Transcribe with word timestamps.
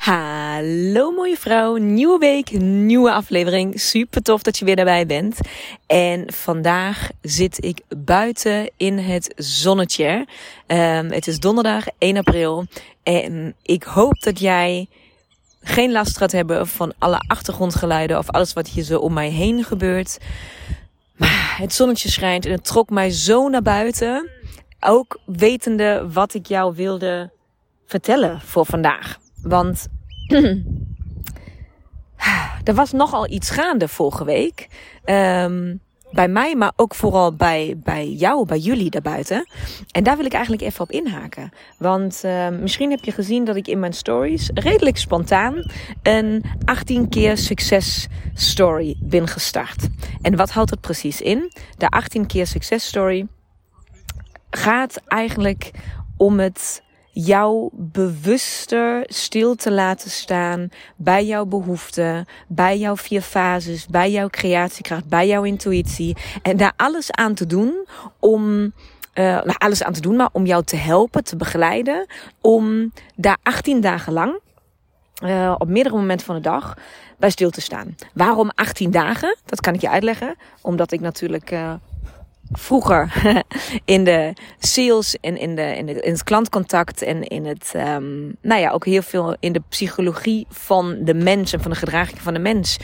Hallo 0.00 1.10
mooie 1.10 1.36
vrouw, 1.36 1.76
nieuwe 1.76 2.18
week, 2.18 2.50
nieuwe 2.60 3.12
aflevering. 3.12 3.80
Super 3.80 4.22
tof 4.22 4.42
dat 4.42 4.58
je 4.58 4.64
weer 4.64 4.76
daarbij 4.76 5.06
bent. 5.06 5.38
En 5.86 6.32
vandaag 6.32 7.10
zit 7.22 7.64
ik 7.64 7.80
buiten 7.88 8.70
in 8.76 8.98
het 8.98 9.32
zonnetje. 9.36 10.26
Um, 10.66 11.10
het 11.10 11.26
is 11.26 11.38
donderdag 11.38 11.84
1 11.98 12.16
april 12.16 12.66
en 13.02 13.54
ik 13.62 13.82
hoop 13.82 14.20
dat 14.20 14.38
jij 14.38 14.86
geen 15.62 15.92
last 15.92 16.16
gaat 16.16 16.32
hebben 16.32 16.66
van 16.66 16.92
alle 16.98 17.22
achtergrondgeluiden 17.26 18.18
of 18.18 18.30
alles 18.30 18.52
wat 18.52 18.68
hier 18.68 18.84
zo 18.84 18.98
om 18.98 19.12
mij 19.12 19.28
heen 19.28 19.64
gebeurt. 19.64 20.18
Maar 21.16 21.54
het 21.58 21.74
zonnetje 21.74 22.10
schijnt 22.10 22.46
en 22.46 22.52
het 22.52 22.64
trok 22.64 22.90
mij 22.90 23.10
zo 23.10 23.48
naar 23.48 23.62
buiten. 23.62 24.30
Ook 24.80 25.20
wetende 25.26 26.08
wat 26.12 26.34
ik 26.34 26.46
jou 26.46 26.74
wilde 26.76 27.30
vertellen 27.86 28.40
voor 28.40 28.66
vandaag. 28.66 29.18
Want 29.42 29.86
er 32.64 32.74
was 32.74 32.92
nogal 32.92 33.30
iets 33.30 33.50
gaande 33.50 33.88
vorige 33.88 34.24
week. 34.24 34.68
Um, 35.04 35.80
bij 36.10 36.28
mij, 36.28 36.56
maar 36.56 36.72
ook 36.76 36.94
vooral 36.94 37.34
bij, 37.34 37.74
bij 37.82 38.08
jou, 38.08 38.46
bij 38.46 38.58
jullie 38.58 38.90
daarbuiten. 38.90 39.48
En 39.90 40.02
daar 40.02 40.16
wil 40.16 40.24
ik 40.24 40.32
eigenlijk 40.32 40.62
even 40.62 40.80
op 40.80 40.90
inhaken. 40.90 41.50
Want 41.78 42.22
uh, 42.24 42.48
misschien 42.48 42.90
heb 42.90 43.04
je 43.04 43.12
gezien 43.12 43.44
dat 43.44 43.56
ik 43.56 43.68
in 43.68 43.78
mijn 43.80 43.92
stories 43.92 44.50
redelijk 44.54 44.96
spontaan 44.96 45.70
een 46.02 46.44
18 46.64 47.08
keer 47.08 47.36
succes 47.36 48.08
story 48.34 48.96
ben 49.00 49.28
gestart. 49.28 49.88
En 50.22 50.36
wat 50.36 50.50
houdt 50.50 50.70
het 50.70 50.80
precies 50.80 51.20
in? 51.20 51.52
De 51.76 51.88
18 51.88 52.26
keer 52.26 52.46
succes 52.46 52.86
story 52.86 53.26
gaat 54.50 55.00
eigenlijk 55.06 55.70
om 56.16 56.38
het 56.38 56.82
jou 57.12 57.68
bewuster 57.72 59.02
stil 59.06 59.54
te 59.54 59.70
laten 59.72 60.10
staan 60.10 60.68
bij 60.96 61.24
jouw 61.24 61.44
behoeften, 61.44 62.26
bij 62.48 62.78
jouw 62.78 62.96
vier 62.96 63.22
fases, 63.22 63.86
bij 63.86 64.10
jouw 64.10 64.28
creatiekracht, 64.28 65.08
bij 65.08 65.26
jouw 65.26 65.42
intuïtie. 65.42 66.16
En 66.42 66.56
daar 66.56 66.72
alles 66.76 67.10
aan 67.10 67.34
te 67.34 67.46
doen 67.46 67.86
om, 68.18 68.62
uh, 68.62 68.72
nou, 69.14 69.54
alles 69.58 69.82
aan 69.82 69.92
te 69.92 70.00
doen, 70.00 70.16
maar 70.16 70.28
om 70.32 70.46
jou 70.46 70.64
te 70.64 70.76
helpen, 70.76 71.24
te 71.24 71.36
begeleiden, 71.36 72.06
om 72.40 72.92
daar 73.16 73.38
18 73.42 73.80
dagen 73.80 74.12
lang, 74.12 74.38
uh, 75.24 75.54
op 75.58 75.68
meerdere 75.68 75.96
momenten 75.96 76.26
van 76.26 76.34
de 76.34 76.40
dag, 76.40 76.76
bij 77.18 77.30
stil 77.30 77.50
te 77.50 77.60
staan. 77.60 77.96
Waarom 78.14 78.50
18 78.54 78.90
dagen? 78.90 79.36
Dat 79.44 79.60
kan 79.60 79.74
ik 79.74 79.80
je 79.80 79.88
uitleggen. 79.88 80.36
Omdat 80.60 80.92
ik 80.92 81.00
natuurlijk 81.00 81.50
uh, 81.50 81.72
vroeger 82.52 83.12
in 83.84 84.04
de 84.04 84.32
sales 84.58 85.16
en 85.20 85.36
in, 85.36 85.56
de, 85.56 85.76
in, 85.76 85.88
in 85.88 86.12
het 86.12 86.24
klantcontact 86.24 87.02
en 87.02 87.22
in 87.22 87.46
het, 87.46 87.72
um, 87.76 88.36
nou 88.42 88.60
ja, 88.60 88.70
ook 88.70 88.84
heel 88.84 89.02
veel 89.02 89.36
in 89.40 89.52
de 89.52 89.62
psychologie 89.68 90.46
van 90.48 90.96
de 91.00 91.14
mens 91.14 91.52
en 91.52 91.60
van 91.60 91.70
de 91.70 91.76
gedraging 91.76 92.20
van 92.20 92.34
de 92.34 92.40
mens 92.40 92.78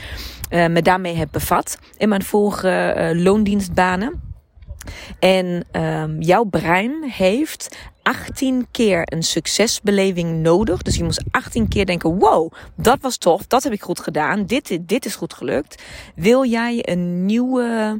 uh, 0.49 0.67
me 0.67 0.81
daarmee 0.81 1.15
heb 1.15 1.29
bevat 1.31 1.77
in 1.97 2.09
mijn 2.09 2.23
vorige 2.23 2.95
uh, 2.97 3.23
loondienstbanen. 3.23 4.21
En 5.19 5.65
um, 5.71 6.21
jouw 6.21 6.43
brein 6.43 7.03
heeft 7.03 7.77
18 8.01 8.67
keer 8.71 9.01
een 9.03 9.23
succesbeleving 9.23 10.41
nodig. 10.41 10.81
Dus 10.81 10.95
je 10.95 11.03
moest 11.03 11.23
18 11.31 11.67
keer 11.67 11.85
denken: 11.85 12.17
wow, 12.17 12.53
dat 12.75 12.97
was 13.01 13.17
tof, 13.17 13.47
dat 13.47 13.63
heb 13.63 13.73
ik 13.73 13.81
goed 13.81 13.99
gedaan, 13.99 14.45
dit, 14.45 14.79
dit 14.81 15.05
is 15.05 15.15
goed 15.15 15.33
gelukt. 15.33 15.83
Wil 16.15 16.45
jij 16.45 16.79
een 16.81 17.25
nieuwe 17.25 17.99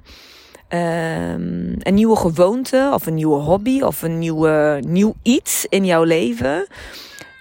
um, 0.69 1.75
een 1.79 1.94
nieuwe 1.94 2.16
gewoonte 2.16 2.89
of 2.94 3.05
een 3.05 3.13
nieuwe 3.13 3.39
hobby 3.39 3.81
of 3.81 4.01
een 4.01 4.19
nieuwe, 4.19 4.83
nieuw 4.88 5.13
iets 5.22 5.66
in 5.69 5.85
jouw 5.85 6.03
leven 6.03 6.67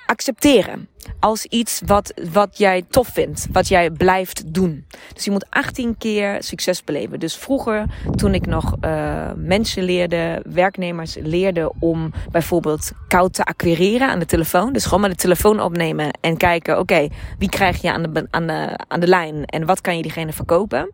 accepteren. 0.06 0.88
Als 1.20 1.44
iets 1.44 1.80
wat, 1.86 2.12
wat 2.32 2.58
jij 2.58 2.82
tof 2.88 3.08
vindt, 3.08 3.46
wat 3.52 3.68
jij 3.68 3.90
blijft 3.90 4.54
doen. 4.54 4.86
Dus 5.14 5.24
je 5.24 5.30
moet 5.30 5.50
18 5.50 5.98
keer 5.98 6.42
succes 6.42 6.84
beleven. 6.84 7.20
Dus 7.20 7.36
vroeger, 7.36 7.84
toen 8.16 8.34
ik 8.34 8.46
nog 8.46 8.76
uh, 8.80 9.30
mensen 9.36 9.82
leerde, 9.82 10.42
werknemers 10.48 11.16
leerde 11.20 11.72
om 11.78 12.12
bijvoorbeeld 12.30 12.90
koud 13.08 13.32
te 13.32 13.44
acquireren 13.44 14.08
aan 14.08 14.18
de 14.18 14.26
telefoon. 14.26 14.72
Dus 14.72 14.84
gewoon 14.84 15.00
maar 15.00 15.10
de 15.10 15.16
telefoon 15.16 15.60
opnemen 15.60 16.18
en 16.20 16.36
kijken, 16.36 16.78
oké, 16.78 17.08
wie 17.38 17.48
krijg 17.48 17.82
je 17.82 17.92
aan 17.92 18.02
de, 18.02 18.26
aan, 18.30 18.46
de, 18.46 18.78
aan 18.88 19.00
de 19.00 19.08
lijn 19.08 19.44
en 19.44 19.66
wat 19.66 19.80
kan 19.80 19.96
je 19.96 20.02
diegene 20.02 20.32
verkopen. 20.32 20.92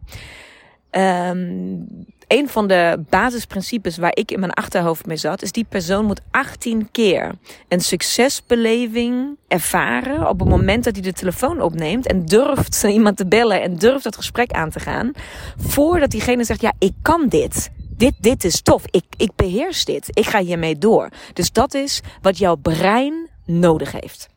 Um, 0.91 1.87
een 2.33 2.49
van 2.49 2.67
de 2.67 3.05
basisprincipes 3.11 3.97
waar 3.97 4.17
ik 4.17 4.31
in 4.31 4.41
mijn 4.41 4.53
achterhoofd 4.53 5.07
mee 5.07 5.17
zat, 5.17 5.43
is 5.43 5.53
die 5.53 5.67
persoon 5.69 6.05
moet 6.05 6.21
18 6.31 6.91
keer 6.91 7.35
een 7.69 7.81
succesbeleving 7.81 9.37
ervaren 9.49 10.29
op 10.29 10.41
het 10.41 10.49
moment 10.49 10.85
dat 10.85 10.93
hij 10.95 11.03
de 11.03 11.13
telefoon 11.13 11.61
opneemt 11.61 12.07
en 12.07 12.25
durft 12.25 12.85
iemand 12.99 13.17
te 13.17 13.27
bellen 13.27 13.63
en 13.63 13.77
durft 13.77 14.05
dat 14.05 14.17
gesprek 14.17 14.51
aan 14.51 14.71
te 14.71 14.81
gaan, 14.81 15.13
voordat 15.57 16.11
diegene 16.11 16.45
zegt, 16.45 16.61
ja, 16.61 16.73
ik 16.79 16.93
kan 17.03 17.29
dit. 17.29 17.71
Dit, 17.97 18.15
dit 18.21 18.45
is 18.45 18.63
tof. 18.63 18.83
Ik, 18.91 19.05
ik 19.17 19.31
beheers 19.37 19.85
dit. 19.85 20.09
Ik 20.13 20.27
ga 20.27 20.41
hiermee 20.41 20.79
door. 20.79 21.09
Dus 21.33 21.53
dat 21.53 21.75
is 21.75 22.01
wat 22.23 22.39
jouw 22.39 22.57
brein 22.57 23.29
nodig 23.45 23.93
heeft. 23.93 24.29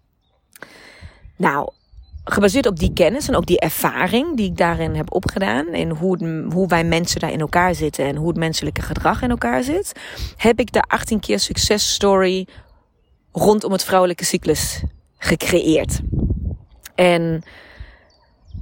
Nou, 1.36 1.70
gebaseerd 2.26 2.66
op 2.66 2.80
die 2.80 2.94
kennis 2.94 3.28
en 3.28 3.36
ook 3.36 3.46
die 3.46 3.60
ervaring 3.60 4.38
die 4.38 4.50
ik 4.50 4.58
daarin 4.58 4.96
heb 4.96 5.14
opgedaan. 5.14 5.68
En 5.68 5.90
hoe, 5.90 6.46
hoe 6.50 6.68
wij 6.68 6.84
mensen 6.84 7.20
daar 7.20 7.32
in 7.32 7.40
elkaar 7.40 7.76
zitten 7.76 8.06
en 8.06 8.16
hoe 8.16 8.28
het 8.28 8.38
menselijke 8.38 8.82
gedrag 8.82 9.22
in 9.22 9.30
elkaar 9.30 9.64
zit. 9.64 9.92
Heb 10.38 10.60
ik 10.60 10.72
de 10.72 10.82
18 10.82 11.20
keer 11.20 11.40
succes 11.40 11.94
story 11.94 12.48
rondom 13.32 13.72
het 13.72 13.84
vrouwelijke 13.84 14.26
cyclus 14.26 14.84
gecreëerd. 15.18 16.00
En 16.96 17.44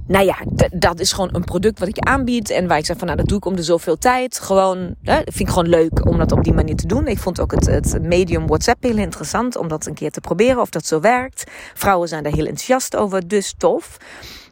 nou 0.06 0.24
ja, 0.24 0.36
dat 0.72 1.00
is 1.00 1.12
gewoon 1.12 1.34
een 1.34 1.44
product 1.44 1.78
wat 1.78 1.88
ik 1.88 1.98
aanbied. 1.98 2.50
En 2.50 2.66
waar 2.66 2.78
ik 2.78 2.86
zeg 2.86 2.96
van, 2.96 3.06
nou, 3.06 3.18
dat 3.18 3.28
doe 3.28 3.36
ik 3.36 3.44
om 3.44 3.56
de 3.56 3.62
zoveel 3.62 3.98
tijd. 3.98 4.38
Gewoon, 4.38 4.94
hè, 5.02 5.16
vind 5.16 5.40
ik 5.40 5.48
gewoon 5.48 5.68
leuk 5.68 6.06
om 6.06 6.18
dat 6.18 6.32
op 6.32 6.44
die 6.44 6.52
manier 6.52 6.76
te 6.76 6.86
doen. 6.86 7.06
Ik 7.06 7.18
vond 7.18 7.40
ook 7.40 7.50
het, 7.50 7.66
het 7.66 8.02
medium 8.02 8.46
WhatsApp 8.46 8.82
heel 8.82 8.96
interessant 8.96 9.56
om 9.56 9.68
dat 9.68 9.86
een 9.86 9.94
keer 9.94 10.10
te 10.10 10.20
proberen 10.20 10.60
of 10.60 10.70
dat 10.70 10.86
zo 10.86 11.00
werkt. 11.00 11.44
Vrouwen 11.74 12.08
zijn 12.08 12.22
daar 12.22 12.32
heel 12.32 12.46
enthousiast 12.46 12.96
over, 12.96 13.28
dus 13.28 13.54
tof. 13.58 13.96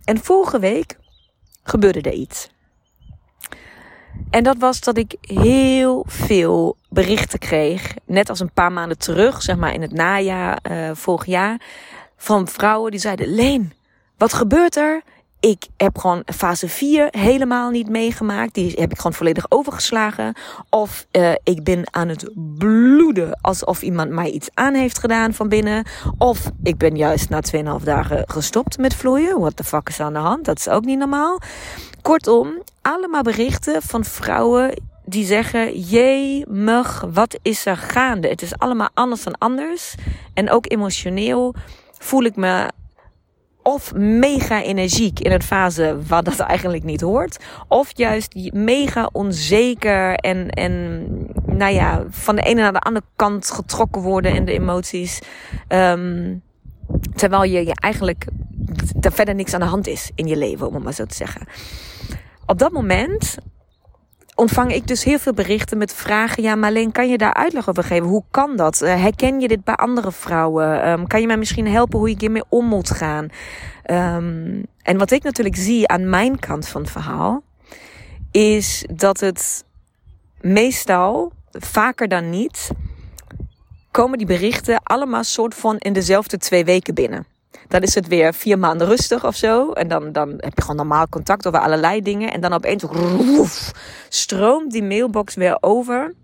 En 0.05 0.19
vorige 0.19 0.59
week 0.59 0.97
gebeurde 1.63 2.01
er 2.01 2.13
iets. 2.13 2.51
En 4.31 4.43
dat 4.43 4.57
was 4.59 4.81
dat 4.81 4.97
ik 4.97 5.17
heel 5.21 6.05
veel 6.09 6.77
berichten 6.89 7.39
kreeg, 7.39 7.95
net 8.05 8.29
als 8.29 8.41
een 8.41 8.53
paar 8.53 8.73
maanden 8.73 8.99
terug, 8.99 9.43
zeg 9.43 9.57
maar 9.57 9.75
in 9.75 9.83
het 9.83 9.93
najaar 9.93 10.59
uh, 10.71 10.91
vorig 10.95 11.27
jaar, 11.27 11.61
van 12.17 12.49
vrouwen 12.49 12.91
die 12.91 13.01
zeiden: 13.01 13.35
Leen, 13.35 13.73
wat 14.17 14.33
gebeurt 14.33 14.77
er? 14.77 15.03
Ik 15.43 15.67
heb 15.77 15.99
gewoon 15.99 16.23
fase 16.35 16.69
4 16.69 17.09
helemaal 17.11 17.71
niet 17.71 17.89
meegemaakt. 17.89 18.55
Die 18.55 18.73
heb 18.77 18.91
ik 18.91 18.97
gewoon 18.97 19.13
volledig 19.13 19.47
overgeslagen. 19.49 20.35
Of 20.71 21.07
uh, 21.13 21.33
ik 21.43 21.65
ben 21.65 21.95
aan 21.95 22.09
het 22.09 22.31
bloeden 22.59 23.39
alsof 23.41 23.83
iemand 23.83 24.11
mij 24.11 24.31
iets 24.31 24.49
aan 24.55 24.75
heeft 24.75 24.99
gedaan 24.99 25.35
van 25.35 25.49
binnen. 25.49 25.87
Of 26.19 26.51
ik 26.63 26.77
ben 26.77 26.97
juist 26.97 27.29
na 27.29 27.41
2,5 27.79 27.85
dagen 27.85 28.25
gestopt 28.27 28.79
met 28.79 28.95
vloeien. 28.95 29.41
What 29.41 29.57
the 29.57 29.65
fuck 29.65 29.89
is 29.89 30.01
aan 30.01 30.13
de 30.13 30.19
hand? 30.19 30.45
Dat 30.45 30.59
is 30.59 30.69
ook 30.69 30.85
niet 30.85 30.99
normaal. 30.99 31.39
Kortom, 32.03 32.63
allemaal 32.83 33.23
berichten 33.23 33.83
van 33.83 34.05
vrouwen 34.05 34.83
die 35.05 35.25
zeggen: 35.25 35.81
Jee, 35.81 36.45
mug, 36.49 37.05
wat 37.13 37.39
is 37.43 37.67
er 37.67 37.77
gaande? 37.77 38.29
Het 38.29 38.43
is 38.43 38.59
allemaal 38.59 38.91
anders 38.95 39.25
dan 39.25 39.39
anders. 39.39 39.95
En 40.35 40.51
ook 40.51 40.71
emotioneel 40.71 41.55
voel 41.99 42.23
ik 42.23 42.37
me 42.37 42.69
of 43.63 43.95
mega 43.95 44.63
energiek 44.63 45.21
in 45.21 45.33
een 45.33 45.43
fase 45.43 45.99
waar 46.07 46.23
dat 46.23 46.39
eigenlijk 46.53 46.85
niet 46.85 47.01
hoort. 47.01 47.45
Of 47.69 47.91
juist 47.97 48.53
mega 48.53 49.09
onzeker 49.13 50.15
en, 50.15 50.51
en 50.51 51.07
nou 51.47 51.73
ja, 51.75 52.05
van 52.09 52.37
de 52.37 52.43
ene 52.43 52.61
naar 52.61 52.73
de 52.73 52.81
andere 52.81 53.07
kant 53.17 53.51
getrokken 53.51 54.03
worden 54.03 54.35
in 54.35 54.45
de 54.45 54.53
emoties. 54.53 55.21
Um, 55.69 56.43
terwijl 57.15 57.45
je, 57.45 57.67
je 57.67 57.75
eigenlijk 57.75 58.27
er 59.01 59.13
verder 59.13 59.35
niks 59.35 59.55
aan 59.55 59.61
de 59.61 59.67
hand 59.67 59.87
is 59.87 60.11
in 60.15 60.27
je 60.27 60.37
leven, 60.37 60.67
om 60.67 60.75
het 60.75 60.83
maar 60.83 60.95
zo 60.95 61.05
te 61.05 61.15
zeggen. 61.15 61.47
Op 62.47 62.59
dat 62.59 62.73
moment 62.73 63.37
ontvang 64.35 64.73
ik 64.73 64.87
dus 64.87 65.05
heel 65.05 65.19
veel 65.19 65.33
berichten 65.33 65.79
met 65.79 65.95
vragen. 65.95 66.43
Ja, 66.43 66.55
Marleen, 66.55 66.93
kan 66.93 67.09
je 67.09 67.19
daar 67.19 67.35
uitleg 67.35 67.69
over 67.69 67.85
geven? 67.85 68.09
Hoe 68.09 68.25
kan 68.31 68.57
dat? 68.57 68.83
Uh, 68.83 68.89
herken 68.89 69.41
je 69.41 69.49
dit 69.49 69.65
bij 69.65 69.75
andere 69.75 70.13
vrouwen? 70.13 70.89
Um, 70.89 71.07
kan 71.07 71.21
je 71.21 71.27
mij 71.27 71.37
misschien 71.37 71.67
helpen 71.67 71.99
hoe 71.99 72.11
ik 72.11 72.21
hiermee 72.21 72.45
om 72.49 72.67
moet 72.67 72.91
gaan? 72.91 73.25
Um, 73.91 74.67
en 74.83 74.99
wat 74.99 75.11
ik 75.11 75.23
natuurlijk 75.23 75.57
zie 75.57 75.89
aan 75.89 76.11
mijn 76.11 76.39
kant 76.39 76.69
van 76.69 76.81
het 76.81 76.91
verhaal, 76.91 77.43
is 78.31 78.87
dat 78.95 79.21
het 79.21 79.65
meestal, 80.41 81.33
vaker 81.51 82.09
dan 82.09 82.31
niet, 82.31 82.71
komen 83.91 84.19
die 84.19 84.27
berichten 84.27 84.83
allemaal 84.83 85.25
soort 85.25 85.55
van 85.55 85.79
in 85.79 85.93
dezelfde 85.93 86.39
twee 86.39 86.65
weken 86.65 86.95
binnen. 86.95 87.27
Dan 87.69 87.81
is 87.81 87.95
het 87.95 88.09
weer 88.09 88.35
vier 88.35 88.59
maanden 88.59 88.87
rustig 88.87 89.27
of 89.27 89.37
zo. 89.37 89.73
En 89.73 89.89
dan, 89.89 90.13
dan 90.13 90.29
heb 90.37 90.53
je 90.55 90.61
gewoon 90.61 90.77
normaal 90.77 91.09
contact 91.09 91.47
over 91.47 91.61
allerlei 91.61 92.01
dingen. 92.01 92.33
En 92.33 92.41
dan 92.41 92.53
opeens 92.53 92.83
roef, 92.83 93.73
stroomt 94.09 94.73
die 94.73 94.83
mailbox 94.83 95.35
weer 95.35 95.57
over 95.61 96.15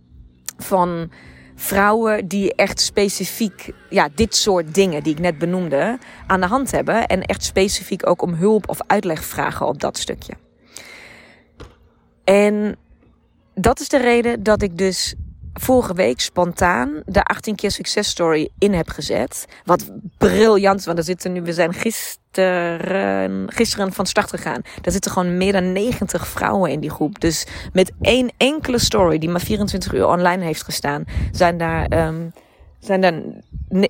van 0.56 1.10
vrouwen 1.54 2.28
die 2.28 2.54
echt 2.54 2.80
specifiek 2.80 3.70
ja, 3.90 4.08
dit 4.14 4.34
soort 4.34 4.75
dingen 4.75 5.02
die 5.02 5.12
ik 5.12 5.20
net 5.20 5.38
benoemde 5.38 5.98
aan 6.26 6.40
de 6.40 6.46
hand 6.46 6.70
hebben. 6.70 7.06
En 7.06 7.22
echt 7.22 7.44
specifiek 7.44 8.06
ook 8.06 8.22
om 8.22 8.34
hulp 8.34 8.69
of 8.69 8.78
uitleg 8.86 9.24
vragen 9.24 9.66
op 9.66 9.81
dat 9.81 9.98
stukje. 9.98 10.32
En 12.24 12.76
dat 13.54 13.81
is 13.81 13.88
de 13.88 13.98
reden 13.98 14.42
dat 14.42 14.62
ik 14.62 14.78
dus 14.78 15.14
vorige 15.60 15.94
week 15.94 16.20
spontaan 16.20 17.02
de 17.06 17.22
18 17.22 17.55
keer 17.55 17.70
successtory 17.70 18.49
in 18.58 18.75
heb 18.75 18.88
gezet. 18.88 19.46
Wat 19.64 19.90
briljant, 20.19 20.84
want 20.84 20.99
er 20.99 21.05
zitten 21.05 21.32
nu, 21.32 21.43
we 21.43 21.52
zijn 21.52 21.75
gisteren, 21.75 23.52
gisteren 23.52 23.93
van 23.93 24.06
start 24.06 24.31
gegaan. 24.31 24.62
Er 24.82 24.93
zitten 24.93 25.10
gewoon 25.10 25.37
meer 25.37 25.52
dan 25.52 25.72
90 25.72 26.28
vrouwen 26.28 26.70
in 26.70 26.81
die 26.81 26.90
groep. 26.90 27.20
Dus 27.20 27.46
met 27.72 27.93
één 28.00 28.31
enkele 28.37 28.78
story 28.78 29.19
die 29.19 29.28
maar 29.28 29.40
24 29.40 29.93
uur 29.93 30.06
online 30.06 30.44
heeft 30.44 30.62
gestaan, 30.62 31.05
zijn 31.32 31.58
daar, 31.58 32.06
um, 32.06 32.32
zijn 32.78 33.00
daar 33.00 33.22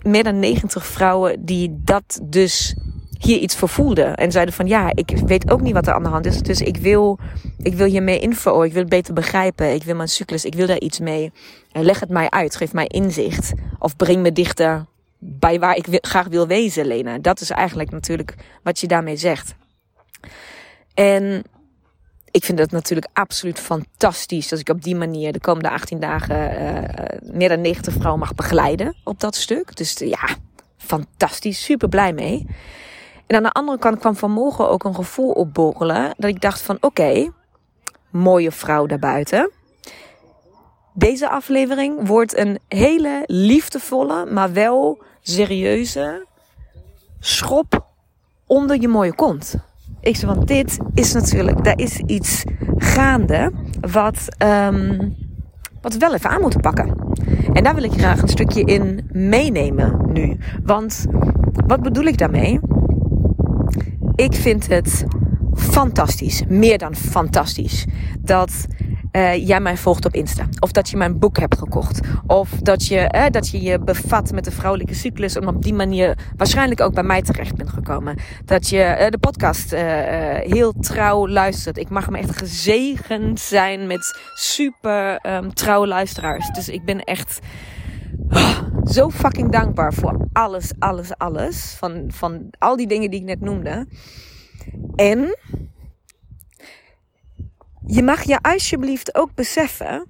meer 0.03 0.25
dan 0.25 0.39
90 0.39 0.87
vrouwen 0.87 1.45
die 1.45 1.81
dat 1.85 2.21
dus 2.23 2.75
hier 3.19 3.39
iets 3.39 3.57
voor 3.57 3.69
voelde. 3.69 4.03
En 4.03 4.33
zeiden 4.33 4.55
van 4.55 4.67
ja, 4.67 4.91
ik 4.95 5.11
weet 5.27 5.51
ook 5.51 5.61
niet 5.61 5.73
wat 5.73 5.87
er 5.87 5.95
aan 5.95 6.03
de 6.03 6.09
hand 6.09 6.27
is. 6.27 6.43
Dus 6.43 6.61
ik 6.61 6.77
wil, 6.77 7.19
ik 7.59 7.75
wil 7.75 7.87
hier 7.87 8.03
meer 8.03 8.23
info. 8.23 8.63
Ik 8.63 8.73
wil 8.73 8.81
het 8.81 8.91
beter 8.91 9.15
begrijpen. 9.15 9.75
Ik 9.75 9.83
wil 9.83 9.95
mijn 9.95 10.09
cyclus. 10.09 10.45
Ik 10.45 10.55
wil 10.55 10.67
daar 10.67 10.81
iets 10.81 10.99
mee. 10.99 11.33
Leg 11.73 12.01
het 12.01 12.09
mij 12.09 12.31
uit. 12.31 12.57
Geef 12.57 12.73
mij 12.73 12.87
inzicht. 12.87 13.53
Of 13.79 13.97
breng 13.97 14.23
me 14.23 14.33
dichter 14.33 14.87
bij 15.19 15.59
waar 15.59 15.77
ik 15.77 15.87
graag 15.91 16.27
wil 16.27 16.47
wezen, 16.47 16.87
Lena. 16.87 17.19
Dat 17.19 17.41
is 17.41 17.51
eigenlijk 17.51 17.91
natuurlijk 17.91 18.35
wat 18.63 18.81
je 18.81 18.87
daarmee 18.87 19.17
zegt. 19.17 19.55
En 20.95 21.43
ik 22.31 22.45
vind 22.45 22.59
het 22.59 22.71
natuurlijk 22.71 23.09
absoluut 23.13 23.59
fantastisch 23.59 24.49
dat 24.49 24.59
ik 24.59 24.69
op 24.69 24.83
die 24.83 24.97
manier 24.97 25.33
de 25.33 25.41
komende 25.41 25.71
18 25.71 26.01
dagen 26.01 26.53
uh, 26.53 27.33
meer 27.33 27.49
dan 27.49 27.61
90 27.61 27.93
vrouwen 27.93 28.19
mag 28.19 28.35
begeleiden 28.35 28.95
op 29.05 29.21
dat 29.21 29.35
stuk. 29.35 29.77
Dus 29.77 29.97
ja, 29.99 30.29
fantastisch. 30.77 31.65
Super 31.65 31.89
blij 31.89 32.13
mee. 32.13 32.47
En 33.29 33.37
aan 33.37 33.43
de 33.43 33.53
andere 33.53 33.79
kant 33.79 33.99
kwam 33.99 34.17
vanmorgen 34.17 34.71
ook 34.71 34.85
een 34.85 34.95
gevoel 34.95 35.31
opborrelen. 35.31 36.15
Dat 36.17 36.31
ik 36.31 36.41
dacht 36.41 36.61
van 36.61 36.77
oké, 36.81 37.31
mooie 38.11 38.51
vrouw 38.51 38.87
daarbuiten. 38.87 39.51
Deze 40.95 41.29
aflevering 41.29 42.07
wordt 42.07 42.37
een 42.37 42.59
hele 42.69 43.23
liefdevolle, 43.27 44.27
maar 44.27 44.53
wel 44.53 45.03
serieuze 45.21 46.27
schop 47.21 47.87
onder 48.47 48.81
je 48.81 48.89
mooie 48.89 49.15
kont. 49.15 49.55
Ik 50.01 50.17
zei, 50.17 50.35
want 50.35 50.49
dit 50.49 50.79
is 50.95 51.13
natuurlijk, 51.13 51.65
daar 51.65 51.79
is 51.79 51.99
iets 51.99 52.45
gaande 52.77 53.53
wat, 53.81 54.27
um, 54.43 55.17
wat 55.81 55.93
we 55.93 55.99
wel 55.99 56.15
even 56.15 56.31
aan 56.31 56.41
moeten 56.41 56.61
pakken. 56.61 56.95
En 57.53 57.65
daar 57.65 57.75
wil 57.75 57.85
ik 57.85 57.93
graag 57.93 58.23
een 58.23 58.29
stukje 58.29 58.65
in 58.65 59.09
meenemen 59.13 60.13
nu. 60.13 60.39
Want 60.65 61.07
wat 61.67 61.83
bedoel 61.83 62.05
ik 62.05 62.19
daarmee? 62.19 62.61
Ik 64.19 64.35
vind 64.35 64.69
het 64.69 65.05
fantastisch, 65.55 66.43
meer 66.49 66.79
dan 66.79 66.97
fantastisch, 66.97 67.85
dat 68.21 68.67
uh, 69.13 69.47
jij 69.47 69.61
mij 69.61 69.77
volgt 69.77 70.05
op 70.05 70.15
Insta. 70.15 70.47
Of 70.61 70.73
dat 70.73 70.91
je 70.91 70.97
mijn 70.97 71.19
boek 71.19 71.39
hebt 71.39 71.59
gekocht. 71.59 72.01
Of 72.27 72.51
dat 72.51 72.87
je, 72.87 73.13
uh, 73.15 73.27
dat 73.31 73.49
je 73.49 73.63
je 73.63 73.79
bevat 73.79 74.33
met 74.33 74.45
de 74.45 74.51
vrouwelijke 74.51 74.95
cyclus. 74.95 75.37
En 75.37 75.49
op 75.49 75.63
die 75.63 75.75
manier 75.75 76.19
waarschijnlijk 76.37 76.81
ook 76.81 76.95
bij 76.95 77.03
mij 77.03 77.23
terecht 77.23 77.57
bent 77.57 77.71
gekomen. 77.71 78.17
Dat 78.45 78.69
je 78.69 78.97
uh, 79.01 79.09
de 79.09 79.19
podcast 79.19 79.71
heel 80.41 80.73
trouw 80.81 81.29
luistert. 81.29 81.79
Ik 81.79 81.89
mag 81.89 82.11
me 82.11 82.19
echt 82.19 82.39
gezegend 82.39 83.41
zijn 83.41 83.87
met 83.87 84.19
super 84.35 85.27
um, 85.27 85.55
trouwe 85.55 85.87
luisteraars. 85.87 86.51
Dus 86.51 86.69
ik 86.69 86.85
ben 86.85 87.05
echt 87.05 87.39
oh, 88.29 88.59
zo 88.89 89.11
fucking 89.11 89.51
dankbaar 89.51 89.95
voor 89.95 90.29
alles, 90.33 90.73
alles, 90.79 91.19
alles. 91.19 91.75
Van, 91.79 92.05
van 92.09 92.51
al 92.59 92.77
die 92.77 92.87
dingen 92.87 93.11
die 93.11 93.21
ik 93.21 93.27
net 93.27 93.41
noemde. 93.41 93.87
En 94.95 95.37
je 97.87 98.03
mag 98.03 98.23
je 98.23 98.39
alsjeblieft 98.41 99.15
ook 99.15 99.35
beseffen 99.35 100.07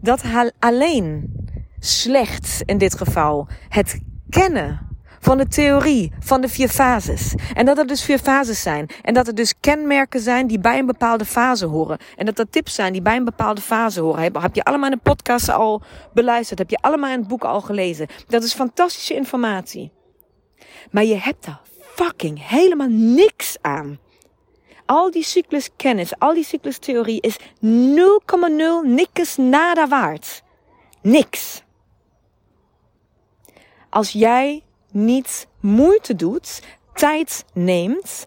dat 0.00 0.22
alleen 0.58 1.32
slechts 1.78 2.62
in 2.64 2.78
dit 2.78 2.96
geval 2.96 3.48
het 3.68 4.00
kennen 4.28 4.93
van 5.24 5.38
de 5.38 5.46
theorie 5.46 6.12
van 6.20 6.40
de 6.40 6.48
vier 6.48 6.68
fases. 6.68 7.34
En 7.54 7.66
dat 7.66 7.78
er 7.78 7.86
dus 7.86 8.04
vier 8.04 8.18
fases 8.18 8.62
zijn. 8.62 8.88
En 9.02 9.14
dat 9.14 9.26
er 9.26 9.34
dus 9.34 9.54
kenmerken 9.60 10.20
zijn 10.20 10.46
die 10.46 10.58
bij 10.58 10.78
een 10.78 10.86
bepaalde 10.86 11.24
fase 11.24 11.66
horen. 11.66 11.98
En 12.16 12.26
dat 12.26 12.38
er 12.38 12.50
tips 12.50 12.74
zijn 12.74 12.92
die 12.92 13.02
bij 13.02 13.16
een 13.16 13.24
bepaalde 13.24 13.60
fase 13.60 14.00
horen. 14.00 14.22
Heb, 14.22 14.54
je 14.54 14.64
allemaal 14.64 14.90
in 14.90 14.96
de 14.96 15.10
podcast 15.10 15.48
al 15.48 15.82
beluisterd? 16.14 16.58
Heb 16.58 16.70
je 16.70 16.78
allemaal 16.80 17.10
in 17.10 17.18
het 17.18 17.28
boek 17.28 17.44
al 17.44 17.60
gelezen? 17.60 18.06
Dat 18.26 18.42
is 18.42 18.54
fantastische 18.54 19.14
informatie. 19.14 19.92
Maar 20.90 21.04
je 21.04 21.16
hebt 21.16 21.44
daar 21.44 21.60
fucking 21.94 22.48
helemaal 22.48 22.90
niks 22.90 23.56
aan. 23.60 23.98
Al 24.86 25.10
die 25.10 25.24
cycluskennis, 25.24 26.18
al 26.18 26.34
die 26.34 26.44
cyclustheorie 26.44 27.20
is 27.20 27.38
0,0 27.38 27.46
niks 28.82 29.36
nada 29.36 29.88
waard. 29.88 30.42
Niks. 31.02 31.62
Als 33.90 34.12
jij 34.12 34.63
niet 34.94 35.46
moeite 35.60 36.16
doet, 36.16 36.62
tijd 36.94 37.44
neemt, 37.52 38.24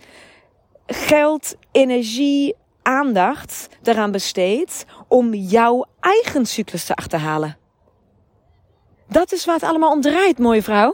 geld, 0.85 1.55
energie, 1.71 2.55
aandacht 2.81 3.67
eraan 3.83 4.11
besteedt 4.11 4.85
om 5.07 5.33
jouw 5.33 5.85
eigen 5.99 6.45
cyclus 6.45 6.85
te 6.85 6.95
achterhalen. 6.95 7.57
Dat 9.07 9.31
is 9.31 9.45
waar 9.45 9.55
het 9.55 9.63
allemaal 9.63 9.91
om 9.91 10.01
draait, 10.01 10.39
mooie 10.39 10.63
vrouw. 10.63 10.93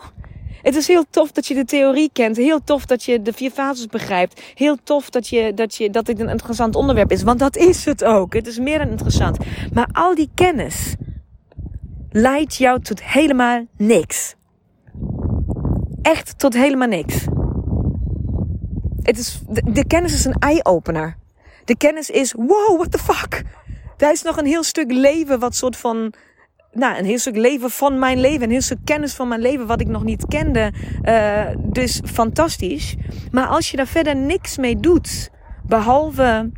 Het 0.61 0.75
is 0.75 0.87
heel 0.87 1.05
tof 1.09 1.31
dat 1.31 1.47
je 1.47 1.53
de 1.53 1.65
theorie 1.65 2.09
kent. 2.13 2.37
Heel 2.37 2.63
tof 2.63 2.85
dat 2.85 3.03
je 3.03 3.21
de 3.21 3.33
vier 3.33 3.51
fases 3.51 3.87
begrijpt. 3.87 4.41
Heel 4.53 4.77
tof 4.83 5.09
dat, 5.09 5.27
je, 5.27 5.53
dat, 5.53 5.75
je, 5.75 5.89
dat 5.89 6.05
dit 6.05 6.19
een 6.19 6.29
interessant 6.29 6.75
onderwerp 6.75 7.11
is. 7.11 7.23
Want 7.23 7.39
dat 7.39 7.55
is 7.55 7.85
het 7.85 8.03
ook. 8.03 8.33
Het 8.33 8.47
is 8.47 8.59
meer 8.59 8.77
dan 8.77 8.89
interessant. 8.89 9.37
Maar 9.73 9.89
al 9.91 10.15
die 10.15 10.29
kennis 10.33 10.95
leidt 12.09 12.55
jou 12.55 12.81
tot 12.81 13.03
helemaal 13.03 13.65
niks. 13.77 14.35
Echt 16.03 16.39
tot 16.39 16.53
helemaal 16.53 16.87
niks. 16.87 17.25
Het 19.01 19.17
is, 19.17 19.41
de, 19.47 19.85
kennis 19.87 20.13
is 20.13 20.25
een 20.25 20.39
eye-opener. 20.39 21.17
De 21.65 21.77
kennis 21.77 22.09
is, 22.09 22.31
wow, 22.31 22.77
what 22.77 22.91
the 22.91 22.97
fuck? 22.97 23.43
Daar 23.97 24.11
is 24.11 24.21
nog 24.21 24.37
een 24.37 24.45
heel 24.45 24.63
stuk 24.63 24.91
leven 24.91 25.39
wat 25.39 25.55
soort 25.55 25.77
van 25.77 26.13
nou, 26.71 26.97
een 26.97 27.05
heel 27.05 27.19
stuk 27.19 27.35
leven 27.35 27.69
van 27.69 27.99
mijn 27.99 28.19
leven. 28.19 28.43
Een 28.43 28.51
heel 28.51 28.61
stuk 28.61 28.79
kennis 28.83 29.13
van 29.13 29.27
mijn 29.27 29.41
leven 29.41 29.67
wat 29.67 29.81
ik 29.81 29.87
nog 29.87 30.03
niet 30.03 30.25
kende. 30.27 30.71
Uh, 31.03 31.45
dus 31.57 32.01
fantastisch. 32.05 32.95
Maar 33.31 33.47
als 33.47 33.71
je 33.71 33.77
daar 33.77 33.87
verder 33.87 34.15
niks 34.15 34.57
mee 34.57 34.79
doet, 34.79 35.29
behalve 35.65 36.51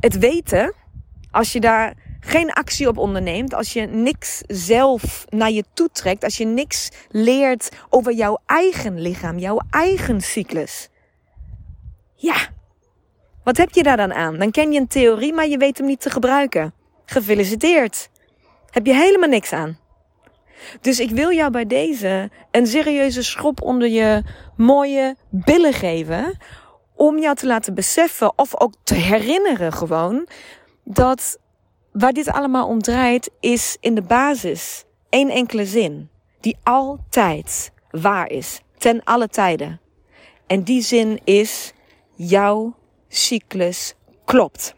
het 0.00 0.18
weten, 0.18 0.74
als 1.30 1.52
je 1.52 1.60
daar 1.60 1.94
geen 2.24 2.52
actie 2.52 2.88
op 2.88 2.98
onderneemt, 2.98 3.54
als 3.54 3.72
je 3.72 3.80
niks 3.86 4.42
zelf 4.46 5.24
naar 5.28 5.50
je 5.50 5.64
toe 5.74 5.88
trekt, 5.92 6.24
als 6.24 6.36
je 6.36 6.44
niks 6.44 6.90
leert 7.08 7.68
over 7.90 8.12
jouw 8.12 8.38
eigen 8.46 9.00
lichaam, 9.00 9.38
jouw 9.38 9.60
eigen 9.70 10.20
cyclus. 10.20 10.88
Ja, 12.14 12.36
wat 13.44 13.56
heb 13.56 13.70
je 13.70 13.82
daar 13.82 13.96
dan 13.96 14.12
aan? 14.12 14.38
Dan 14.38 14.50
ken 14.50 14.72
je 14.72 14.80
een 14.80 14.86
theorie, 14.86 15.32
maar 15.32 15.48
je 15.48 15.56
weet 15.56 15.78
hem 15.78 15.86
niet 15.86 16.00
te 16.00 16.10
gebruiken. 16.10 16.74
Gefeliciteerd. 17.04 18.10
Heb 18.70 18.86
je 18.86 18.94
helemaal 18.94 19.28
niks 19.28 19.52
aan. 19.52 19.78
Dus 20.80 21.00
ik 21.00 21.10
wil 21.10 21.32
jou 21.32 21.50
bij 21.50 21.66
deze 21.66 22.30
een 22.50 22.66
serieuze 22.66 23.22
schop 23.22 23.62
onder 23.62 23.88
je 23.88 24.22
mooie 24.56 25.16
billen 25.30 25.72
geven. 25.72 26.38
Om 26.94 27.18
jou 27.18 27.36
te 27.36 27.46
laten 27.46 27.74
beseffen 27.74 28.38
of 28.38 28.60
ook 28.60 28.74
te 28.82 28.94
herinneren 28.94 29.72
gewoon 29.72 30.28
dat 30.84 31.38
waar 31.94 32.12
dit 32.12 32.28
allemaal 32.28 32.68
om 32.68 32.82
draait 32.82 33.30
is 33.40 33.76
in 33.80 33.94
de 33.94 34.02
basis 34.02 34.84
één 35.08 35.30
enkele 35.30 35.66
zin. 35.66 36.08
Die 36.40 36.56
altijd 36.62 37.72
waar 37.90 38.30
is. 38.30 38.60
Ten 38.78 39.04
alle 39.04 39.28
tijden. 39.28 39.80
En 40.46 40.62
die 40.62 40.82
zin 40.82 41.20
is 41.24 41.72
jouw 42.14 42.74
cyclus 43.08 43.94
klopt. 44.24 44.74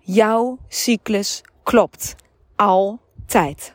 Jouw 0.00 0.58
cyclus 0.68 1.40
klopt. 1.62 2.16
Altijd. 2.56 3.74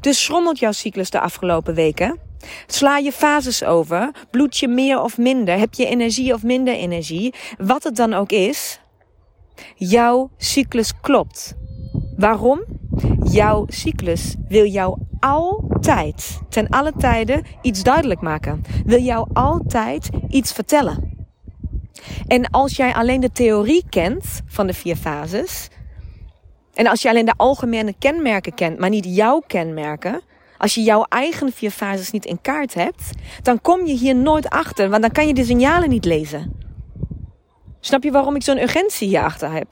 Dus 0.00 0.24
schrommelt 0.24 0.58
jouw 0.58 0.72
cyclus 0.72 1.10
de 1.10 1.20
afgelopen 1.20 1.74
weken? 1.74 2.18
Sla 2.66 2.96
je 2.96 3.12
fases 3.12 3.64
over? 3.64 4.10
Bloed 4.30 4.56
je 4.56 4.68
meer 4.68 5.02
of 5.02 5.18
minder? 5.18 5.58
Heb 5.58 5.74
je 5.74 5.86
energie 5.86 6.32
of 6.34 6.42
minder 6.42 6.74
energie? 6.74 7.34
Wat 7.58 7.82
het 7.82 7.96
dan 7.96 8.14
ook 8.14 8.30
is, 8.30 8.80
jouw 9.74 10.30
cyclus 10.36 11.00
klopt. 11.00 11.56
Waarom? 12.16 12.64
Jouw 13.22 13.64
cyclus 13.68 14.34
wil 14.48 14.66
jou 14.66 14.98
altijd, 15.20 16.40
ten 16.48 16.68
alle 16.68 16.92
tijden, 16.98 17.44
iets 17.62 17.82
duidelijk 17.82 18.20
maken. 18.20 18.62
Wil 18.84 19.00
jou 19.00 19.28
altijd 19.32 20.08
iets 20.28 20.52
vertellen. 20.52 21.12
En 22.26 22.50
als 22.50 22.76
jij 22.76 22.94
alleen 22.94 23.20
de 23.20 23.32
theorie 23.32 23.84
kent 23.88 24.40
van 24.46 24.66
de 24.66 24.74
vier 24.74 24.96
fases, 24.96 25.68
en 26.74 26.86
als 26.86 27.02
je 27.02 27.08
alleen 27.08 27.24
de 27.24 27.34
algemene 27.36 27.94
kenmerken 27.98 28.54
kent, 28.54 28.78
maar 28.78 28.90
niet 28.90 29.04
jouw 29.04 29.42
kenmerken, 29.46 30.20
als 30.58 30.74
je 30.74 30.82
jouw 30.82 31.04
eigen 31.08 31.52
vier 31.52 31.70
fases 31.70 32.10
niet 32.10 32.24
in 32.24 32.40
kaart 32.40 32.74
hebt, 32.74 33.10
dan 33.42 33.60
kom 33.60 33.86
je 33.86 33.94
hier 33.94 34.14
nooit 34.14 34.48
achter, 34.48 34.90
want 34.90 35.02
dan 35.02 35.12
kan 35.12 35.26
je 35.26 35.34
de 35.34 35.44
signalen 35.44 35.88
niet 35.88 36.04
lezen. 36.04 36.63
Snap 37.84 38.02
je 38.02 38.10
waarom 38.10 38.34
ik 38.34 38.42
zo'n 38.42 38.62
urgentie 38.62 39.08
hierachter 39.08 39.52
heb? 39.52 39.66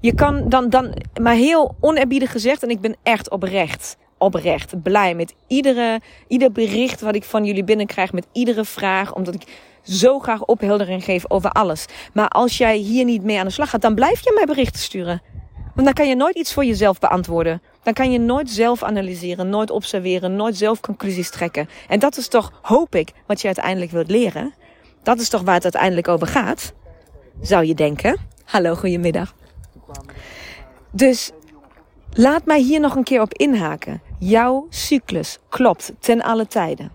Je 0.00 0.14
kan 0.14 0.48
dan, 0.48 0.70
dan, 0.70 0.94
maar 1.20 1.34
heel 1.34 1.76
onerbiedig 1.80 2.30
gezegd, 2.30 2.62
en 2.62 2.70
ik 2.70 2.80
ben 2.80 2.96
echt 3.02 3.30
oprecht, 3.30 3.96
oprecht 4.18 4.82
blij 4.82 5.14
met 5.14 5.34
iedere, 5.46 6.00
ieder 6.28 6.52
bericht 6.52 7.00
wat 7.00 7.14
ik 7.14 7.24
van 7.24 7.44
jullie 7.44 7.64
binnenkrijg, 7.64 8.12
met 8.12 8.26
iedere 8.32 8.64
vraag, 8.64 9.14
omdat 9.14 9.34
ik 9.34 9.42
zo 9.82 10.18
graag 10.18 10.44
opheldering 10.44 11.04
geef 11.04 11.30
over 11.30 11.50
alles. 11.50 11.86
Maar 12.12 12.28
als 12.28 12.58
jij 12.58 12.76
hier 12.76 13.04
niet 13.04 13.22
mee 13.22 13.38
aan 13.38 13.46
de 13.46 13.52
slag 13.52 13.70
gaat, 13.70 13.82
dan 13.82 13.94
blijf 13.94 14.24
je 14.24 14.32
mij 14.34 14.44
berichten 14.44 14.80
sturen. 14.80 15.22
Want 15.74 15.86
dan 15.86 15.92
kan 15.92 16.08
je 16.08 16.14
nooit 16.14 16.36
iets 16.36 16.52
voor 16.52 16.64
jezelf 16.64 16.98
beantwoorden. 16.98 17.62
Dan 17.82 17.92
kan 17.92 18.12
je 18.12 18.18
nooit 18.18 18.50
zelf 18.50 18.82
analyseren, 18.82 19.48
nooit 19.48 19.70
observeren, 19.70 20.36
nooit 20.36 20.56
zelf 20.56 20.80
conclusies 20.80 21.30
trekken. 21.30 21.68
En 21.88 21.98
dat 21.98 22.16
is 22.16 22.28
toch, 22.28 22.52
hoop 22.62 22.94
ik, 22.94 23.12
wat 23.26 23.40
je 23.40 23.46
uiteindelijk 23.46 23.90
wilt 23.90 24.10
leren. 24.10 24.54
Dat 25.02 25.20
is 25.20 25.28
toch 25.28 25.42
waar 25.42 25.54
het 25.54 25.62
uiteindelijk 25.62 26.08
over 26.08 26.26
gaat, 26.26 26.72
zou 27.40 27.64
je 27.64 27.74
denken. 27.74 28.16
Hallo, 28.44 28.74
goedemiddag. 28.74 29.34
Dus 30.90 31.30
laat 32.10 32.44
mij 32.44 32.60
hier 32.60 32.80
nog 32.80 32.94
een 32.96 33.04
keer 33.04 33.20
op 33.20 33.34
inhaken. 33.34 34.00
Jouw 34.18 34.66
cyclus 34.68 35.38
klopt 35.48 35.92
ten 35.98 36.22
alle 36.22 36.46
tijden. 36.46 36.92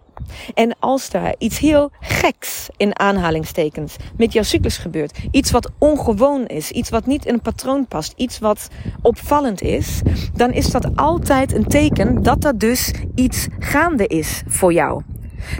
En 0.53 0.75
als 0.79 1.13
er 1.13 1.35
iets 1.37 1.59
heel 1.59 1.91
geks 1.99 2.69
in 2.77 2.99
aanhalingstekens 2.99 3.95
met 4.17 4.33
jouw 4.33 4.43
cyclus 4.43 4.77
gebeurt, 4.77 5.17
iets 5.31 5.51
wat 5.51 5.71
ongewoon 5.77 6.45
is, 6.45 6.71
iets 6.71 6.89
wat 6.89 7.05
niet 7.05 7.25
in 7.25 7.33
een 7.33 7.41
patroon 7.41 7.87
past, 7.87 8.13
iets 8.15 8.39
wat 8.39 8.67
opvallend 9.01 9.61
is, 9.61 10.01
dan 10.33 10.51
is 10.51 10.71
dat 10.71 10.95
altijd 10.95 11.53
een 11.53 11.67
teken 11.67 12.23
dat 12.23 12.43
er 12.43 12.57
dus 12.57 12.93
iets 13.15 13.47
gaande 13.59 14.07
is 14.07 14.41
voor 14.47 14.73
jou. 14.73 15.01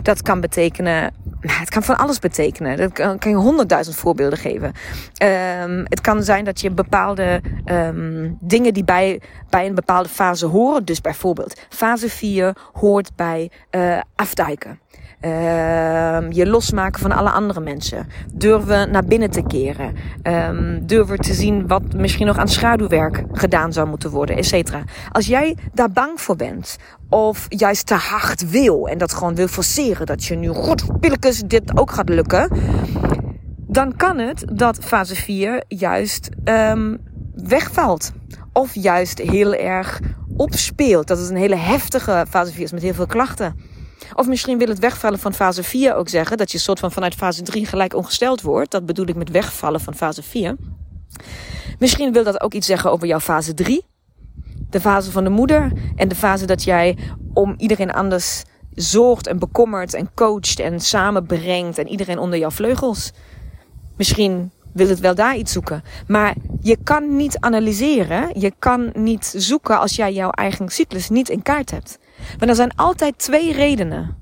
Dat 0.02 0.22
kan 0.22 0.40
betekenen 0.40 1.14
nou, 1.44 1.58
het 1.58 1.70
kan 1.70 1.82
van 1.82 1.96
alles 1.96 2.18
betekenen. 2.18 2.76
Dat 2.76 2.92
kan, 2.92 3.30
je 3.30 3.34
honderdduizend 3.34 3.96
voorbeelden 3.96 4.38
geven. 4.38 4.72
Um, 5.22 5.84
het 5.88 6.00
kan 6.00 6.22
zijn 6.22 6.44
dat 6.44 6.60
je 6.60 6.70
bepaalde 6.70 7.40
um, 7.64 8.36
dingen 8.40 8.74
die 8.74 8.84
bij, 8.84 9.20
bij 9.50 9.66
een 9.66 9.74
bepaalde 9.74 10.08
fase 10.08 10.46
horen. 10.46 10.84
Dus 10.84 11.00
bijvoorbeeld 11.00 11.60
fase 11.68 12.08
4 12.08 12.56
hoort 12.72 13.16
bij 13.16 13.50
uh, 13.70 14.00
afduiken. 14.14 14.80
Um, 15.24 16.32
je 16.32 16.46
losmaken 16.46 17.00
van 17.00 17.12
alle 17.12 17.30
andere 17.30 17.60
mensen. 17.60 18.06
Durven 18.32 18.90
naar 18.90 19.04
binnen 19.04 19.30
te 19.30 19.42
keren. 19.42 19.94
Um, 20.22 20.86
durven 20.86 21.18
te 21.18 21.34
zien 21.34 21.66
wat 21.66 21.94
misschien 21.94 22.26
nog 22.26 22.38
aan 22.38 22.48
schaduwwerk 22.48 23.24
gedaan 23.32 23.72
zou 23.72 23.88
moeten 23.88 24.10
worden, 24.10 24.36
et 24.36 24.46
cetera. 24.46 24.82
Als 25.12 25.26
jij 25.26 25.56
daar 25.72 25.90
bang 25.90 26.20
voor 26.20 26.36
bent, 26.36 26.76
of 27.08 27.46
juist 27.48 27.86
te 27.86 27.94
hard 27.94 28.50
wil 28.50 28.88
en 28.88 28.98
dat 28.98 29.14
gewoon 29.14 29.34
wil 29.34 29.48
forceren, 29.48 30.06
dat 30.06 30.24
je 30.24 30.34
nu 30.34 30.48
godpillekes 30.48 31.40
dit 31.40 31.78
ook 31.78 31.90
gaat 31.90 32.08
lukken, 32.08 32.48
dan 33.66 33.96
kan 33.96 34.18
het 34.18 34.44
dat 34.52 34.78
fase 34.84 35.14
4 35.14 35.64
juist 35.68 36.28
um, 36.44 36.98
wegvalt. 37.34 38.12
Of 38.52 38.74
juist 38.74 39.18
heel 39.18 39.54
erg 39.54 40.00
opspeelt. 40.36 41.06
Dat 41.06 41.18
het 41.18 41.30
een 41.30 41.36
hele 41.36 41.56
heftige 41.56 42.26
fase 42.28 42.52
4 42.52 42.64
is 42.64 42.72
met 42.72 42.82
heel 42.82 42.94
veel 42.94 43.06
klachten. 43.06 43.73
Of 44.14 44.26
misschien 44.26 44.58
wil 44.58 44.68
het 44.68 44.78
wegvallen 44.78 45.18
van 45.18 45.34
fase 45.34 45.62
4 45.62 45.94
ook 45.94 46.08
zeggen 46.08 46.36
dat 46.36 46.52
je 46.52 46.58
soort 46.58 46.78
van 46.78 46.92
vanuit 46.92 47.14
fase 47.14 47.42
3 47.42 47.66
gelijk 47.66 47.94
ongesteld 47.94 48.42
wordt. 48.42 48.70
Dat 48.70 48.86
bedoel 48.86 49.06
ik 49.06 49.16
met 49.16 49.30
wegvallen 49.30 49.80
van 49.80 49.94
fase 49.94 50.22
4. 50.22 50.56
Misschien 51.78 52.12
wil 52.12 52.24
dat 52.24 52.40
ook 52.40 52.54
iets 52.54 52.66
zeggen 52.66 52.90
over 52.90 53.06
jouw 53.06 53.20
fase 53.20 53.54
3. 53.54 53.84
De 54.70 54.80
fase 54.80 55.10
van 55.10 55.24
de 55.24 55.30
moeder 55.30 55.72
en 55.96 56.08
de 56.08 56.14
fase 56.14 56.46
dat 56.46 56.64
jij 56.64 56.98
om 57.32 57.54
iedereen 57.56 57.92
anders 57.92 58.42
zorgt 58.74 59.26
en 59.26 59.38
bekommert 59.38 59.94
en 59.94 60.10
coacht 60.14 60.60
en 60.60 60.80
samenbrengt 60.80 61.78
en 61.78 61.88
iedereen 61.88 62.18
onder 62.18 62.38
jouw 62.38 62.50
vleugels. 62.50 63.12
Misschien 63.96 64.50
wil 64.72 64.88
het 64.88 65.00
wel 65.00 65.14
daar 65.14 65.36
iets 65.36 65.52
zoeken. 65.52 65.82
Maar 66.06 66.34
je 66.60 66.76
kan 66.84 67.16
niet 67.16 67.38
analyseren, 67.38 68.40
je 68.40 68.52
kan 68.58 68.92
niet 68.94 69.34
zoeken 69.36 69.78
als 69.78 69.96
jij 69.96 70.12
jouw 70.12 70.30
eigen 70.30 70.68
cyclus 70.68 71.08
niet 71.08 71.28
in 71.28 71.42
kaart 71.42 71.70
hebt. 71.70 71.98
Maar 72.38 72.48
er 72.48 72.54
zijn 72.54 72.76
altijd 72.76 73.18
twee 73.18 73.52
redenen. 73.52 74.16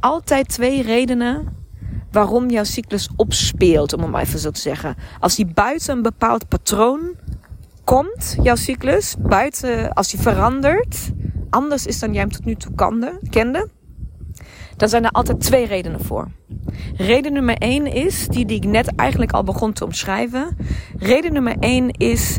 Altijd 0.00 0.48
twee 0.48 0.82
redenen 0.82 1.56
waarom 2.10 2.50
jouw 2.50 2.64
cyclus 2.64 3.08
opspeelt, 3.16 3.92
om 3.92 4.00
het 4.00 4.10
maar 4.10 4.22
even 4.22 4.38
zo 4.38 4.50
te 4.50 4.60
zeggen. 4.60 4.96
Als 5.20 5.36
die 5.36 5.46
buiten 5.46 5.96
een 5.96 6.02
bepaald 6.02 6.48
patroon 6.48 7.14
komt, 7.84 8.36
jouw 8.42 8.56
cyclus, 8.56 9.14
buiten, 9.18 9.92
als 9.92 10.10
die 10.10 10.20
verandert, 10.20 11.10
anders 11.50 11.86
is 11.86 11.98
dan 11.98 12.12
jij 12.12 12.20
hem 12.20 12.30
tot 12.30 12.44
nu 12.44 12.54
toe 12.54 12.72
kende, 13.30 13.68
dan 14.76 14.88
zijn 14.88 15.04
er 15.04 15.10
altijd 15.10 15.40
twee 15.40 15.66
redenen 15.66 16.04
voor. 16.04 16.28
Reden 16.96 17.32
nummer 17.32 17.56
één 17.56 17.86
is, 17.86 18.28
die, 18.28 18.44
die 18.44 18.56
ik 18.56 18.64
net 18.64 18.94
eigenlijk 18.94 19.32
al 19.32 19.44
begon 19.44 19.72
te 19.72 19.84
omschrijven. 19.84 20.56
Reden 20.98 21.32
nummer 21.32 21.56
één 21.60 21.90
is 21.90 22.38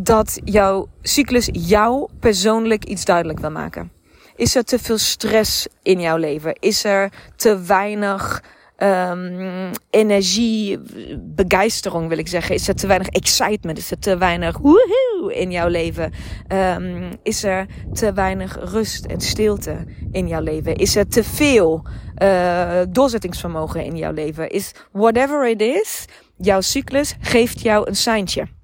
dat 0.00 0.40
jouw 0.44 0.88
cyclus 1.02 1.48
jou 1.52 2.08
persoonlijk 2.20 2.84
iets 2.84 3.04
duidelijk 3.04 3.40
wil 3.40 3.50
maken? 3.50 3.90
Is 4.36 4.54
er 4.54 4.64
te 4.64 4.78
veel 4.78 4.98
stress 4.98 5.66
in 5.82 6.00
jouw 6.00 6.16
leven? 6.16 6.54
Is 6.60 6.84
er 6.84 7.12
te 7.36 7.62
weinig 7.62 8.42
um, 8.76 9.70
energie, 9.90 10.78
begeistering 11.18 12.08
wil 12.08 12.18
ik 12.18 12.28
zeggen? 12.28 12.54
Is 12.54 12.68
er 12.68 12.74
te 12.74 12.86
weinig 12.86 13.08
excitement? 13.08 13.78
Is 13.78 13.90
er 13.90 13.98
te 13.98 14.18
weinig 14.18 14.58
woehoe 14.58 15.34
in 15.34 15.50
jouw 15.50 15.68
leven? 15.68 16.12
Um, 16.48 17.10
is 17.22 17.44
er 17.44 17.66
te 17.92 18.12
weinig 18.12 18.58
rust 18.72 19.04
en 19.04 19.20
stilte 19.20 19.84
in 20.12 20.28
jouw 20.28 20.42
leven? 20.42 20.76
Is 20.76 20.96
er 20.96 21.08
te 21.08 21.24
veel 21.24 21.86
uh, 22.22 22.80
doorzettingsvermogen 22.88 23.84
in 23.84 23.96
jouw 23.96 24.12
leven? 24.12 24.50
Is 24.50 24.72
whatever 24.92 25.48
it 25.48 25.60
is, 25.60 26.04
jouw 26.36 26.60
cyclus 26.60 27.14
geeft 27.20 27.60
jou 27.60 27.88
een 27.88 27.96
seintje. 27.96 28.56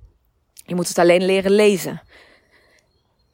Je 0.67 0.75
moet 0.75 0.89
het 0.89 0.99
alleen 0.99 1.25
leren 1.25 1.51
lezen. 1.51 2.03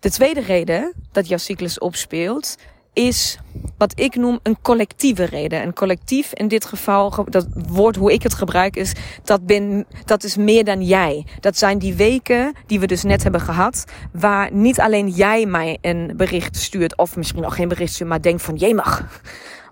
De 0.00 0.10
tweede 0.10 0.40
reden 0.40 0.92
dat 1.12 1.28
jouw 1.28 1.38
cyclus 1.38 1.78
opspeelt, 1.78 2.56
is 2.92 3.38
wat 3.78 3.92
ik 4.00 4.14
noem 4.14 4.38
een 4.42 4.60
collectieve 4.62 5.24
reden. 5.24 5.62
Een 5.62 5.74
collectief 5.74 6.32
in 6.32 6.48
dit 6.48 6.64
geval, 6.64 7.24
dat 7.28 7.46
woord 7.68 7.96
hoe 7.96 8.12
ik 8.12 8.22
het 8.22 8.34
gebruik 8.34 8.76
is, 8.76 8.92
dat, 9.24 9.46
ben, 9.46 9.86
dat 10.04 10.24
is 10.24 10.36
meer 10.36 10.64
dan 10.64 10.82
jij. 10.82 11.26
Dat 11.40 11.58
zijn 11.58 11.78
die 11.78 11.94
weken 11.94 12.54
die 12.66 12.80
we 12.80 12.86
dus 12.86 13.02
net 13.02 13.22
hebben 13.22 13.40
gehad, 13.40 13.84
waar 14.12 14.52
niet 14.52 14.80
alleen 14.80 15.08
jij 15.08 15.46
mij 15.46 15.78
een 15.80 16.12
bericht 16.16 16.56
stuurt, 16.56 16.96
of 16.96 17.16
misschien 17.16 17.42
nog 17.42 17.54
geen 17.54 17.68
bericht 17.68 17.92
stuurt, 17.92 18.08
maar 18.08 18.22
denkt 18.22 18.42
van, 18.42 18.58
je 18.58 18.74
mag 18.74 19.22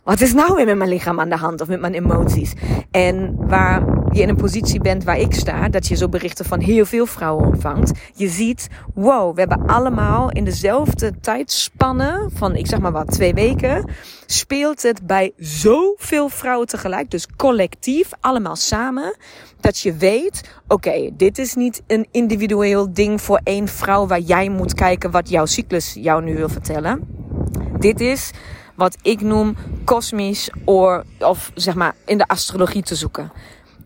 wat 0.08 0.20
is 0.20 0.32
nou 0.32 0.54
weer 0.54 0.66
met 0.66 0.76
mijn 0.76 0.90
lichaam 0.90 1.20
aan 1.20 1.28
de 1.28 1.36
hand 1.36 1.60
of 1.60 1.68
met 1.68 1.80
mijn 1.80 1.94
emoties? 1.94 2.52
En 2.90 3.34
waar 3.36 3.84
je 4.12 4.22
in 4.22 4.28
een 4.28 4.36
positie 4.36 4.80
bent 4.80 5.04
waar 5.04 5.18
ik 5.18 5.34
sta, 5.34 5.68
dat 5.68 5.86
je 5.86 5.96
zo 5.96 6.08
berichten 6.08 6.44
van 6.44 6.60
heel 6.60 6.84
veel 6.84 7.06
vrouwen 7.06 7.46
ontvangt. 7.46 7.92
Je 8.14 8.28
ziet, 8.28 8.68
wow, 8.94 9.34
we 9.34 9.40
hebben 9.40 9.66
allemaal 9.66 10.30
in 10.30 10.44
dezelfde 10.44 11.20
tijdspanne 11.20 12.28
van, 12.34 12.56
ik 12.56 12.66
zeg 12.66 12.78
maar 12.78 12.92
wat, 12.92 13.10
twee 13.10 13.34
weken, 13.34 13.90
speelt 14.26 14.82
het 14.82 15.06
bij 15.06 15.32
zoveel 15.36 16.28
vrouwen 16.28 16.66
tegelijk, 16.66 17.10
dus 17.10 17.26
collectief, 17.36 18.10
allemaal 18.20 18.56
samen, 18.56 19.16
dat 19.60 19.78
je 19.78 19.94
weet, 19.94 20.50
oké, 20.68 21.10
dit 21.16 21.38
is 21.38 21.54
niet 21.54 21.82
een 21.86 22.06
individueel 22.10 22.92
ding 22.92 23.20
voor 23.20 23.40
één 23.44 23.68
vrouw 23.68 24.06
waar 24.06 24.20
jij 24.20 24.48
moet 24.48 24.74
kijken 24.74 25.10
wat 25.10 25.28
jouw 25.28 25.46
cyclus 25.46 25.96
jou 26.00 26.22
nu 26.22 26.36
wil 26.36 26.48
vertellen. 26.48 27.16
Dit 27.78 28.00
is 28.00 28.32
wat 28.78 28.96
ik 29.02 29.20
noem 29.20 29.56
kosmisch 29.84 30.50
of, 30.64 31.02
of 31.18 31.50
zeg 31.54 31.74
maar 31.74 31.94
in 32.04 32.18
de 32.18 32.26
astrologie 32.26 32.82
te 32.82 32.94
zoeken. 32.94 33.32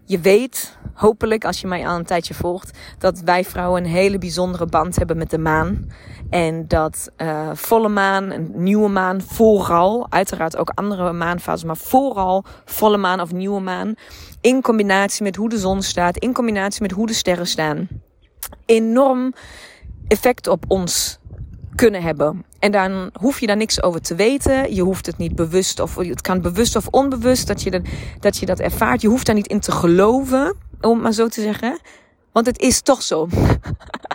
Je 0.05 0.21
weet, 0.21 0.79
hopelijk 0.95 1.45
als 1.45 1.61
je 1.61 1.67
mij 1.67 1.87
al 1.87 1.97
een 1.97 2.05
tijdje 2.05 2.35
volgt, 2.35 2.79
dat 2.99 3.21
wij 3.21 3.45
vrouwen 3.45 3.85
een 3.85 3.91
hele 3.91 4.19
bijzondere 4.19 4.67
band 4.67 4.97
hebben 4.97 5.17
met 5.17 5.31
de 5.31 5.39
maan. 5.39 5.91
En 6.31 6.69
dat 6.69 7.11
uh, 7.17 7.51
volle 7.55 7.89
maan, 7.89 8.31
een 8.31 8.51
nieuwe 8.55 8.89
maan, 8.89 9.21
vooral, 9.21 10.07
uiteraard 10.11 10.57
ook 10.57 10.71
andere 10.75 11.13
maanfasen, 11.13 11.67
maar 11.67 11.77
vooral 11.77 12.45
volle 12.65 12.97
maan 12.97 13.21
of 13.21 13.33
nieuwe 13.33 13.61
maan, 13.61 13.95
in 14.41 14.63
combinatie 14.63 15.23
met 15.23 15.37
hoe 15.37 15.49
de 15.49 15.59
zon 15.59 15.83
staat, 15.83 16.17
in 16.17 16.33
combinatie 16.33 16.83
met 16.83 16.91
hoe 16.91 17.07
de 17.07 17.13
sterren 17.13 17.47
staan, 17.47 17.89
enorm 18.67 19.35
effect 20.09 20.47
op 20.47 20.65
ons 20.69 21.19
kunnen 21.75 22.02
hebben. 22.02 22.45
En 22.59 22.73
dan 22.73 23.11
hoef 23.21 23.41
je 23.41 23.47
daar 23.47 23.57
niks 23.57 23.83
over 23.83 24.00
te 24.00 24.14
weten. 24.14 24.75
Je 24.75 24.83
hoeft 24.83 25.07
het 25.07 25.19
niet 25.19 25.35
bewust 25.35 25.81
of 25.81 25.95
het 25.95 26.21
kan 26.21 26.41
bewust 26.41 26.76
of 26.76 26.87
onbewust 26.87 27.47
dat 27.47 27.62
je, 27.62 27.71
dat, 27.71 27.83
dat, 28.21 28.37
je 28.37 28.47
dat 28.47 28.61
ervaart. 28.61 29.00
Je 29.00 29.09
hoeft 29.09 29.26
daar 29.26 29.35
niet 29.35 29.47
in 29.47 29.61
te 29.61 29.73
geloven, 29.73 30.57
om 30.81 31.00
maar 31.00 31.12
zo 31.12 31.29
te 31.29 31.41
zeggen. 31.41 31.79
Want 32.33 32.47
het 32.47 32.61
is 32.61 32.81
toch 32.81 33.02
zo. 33.02 33.29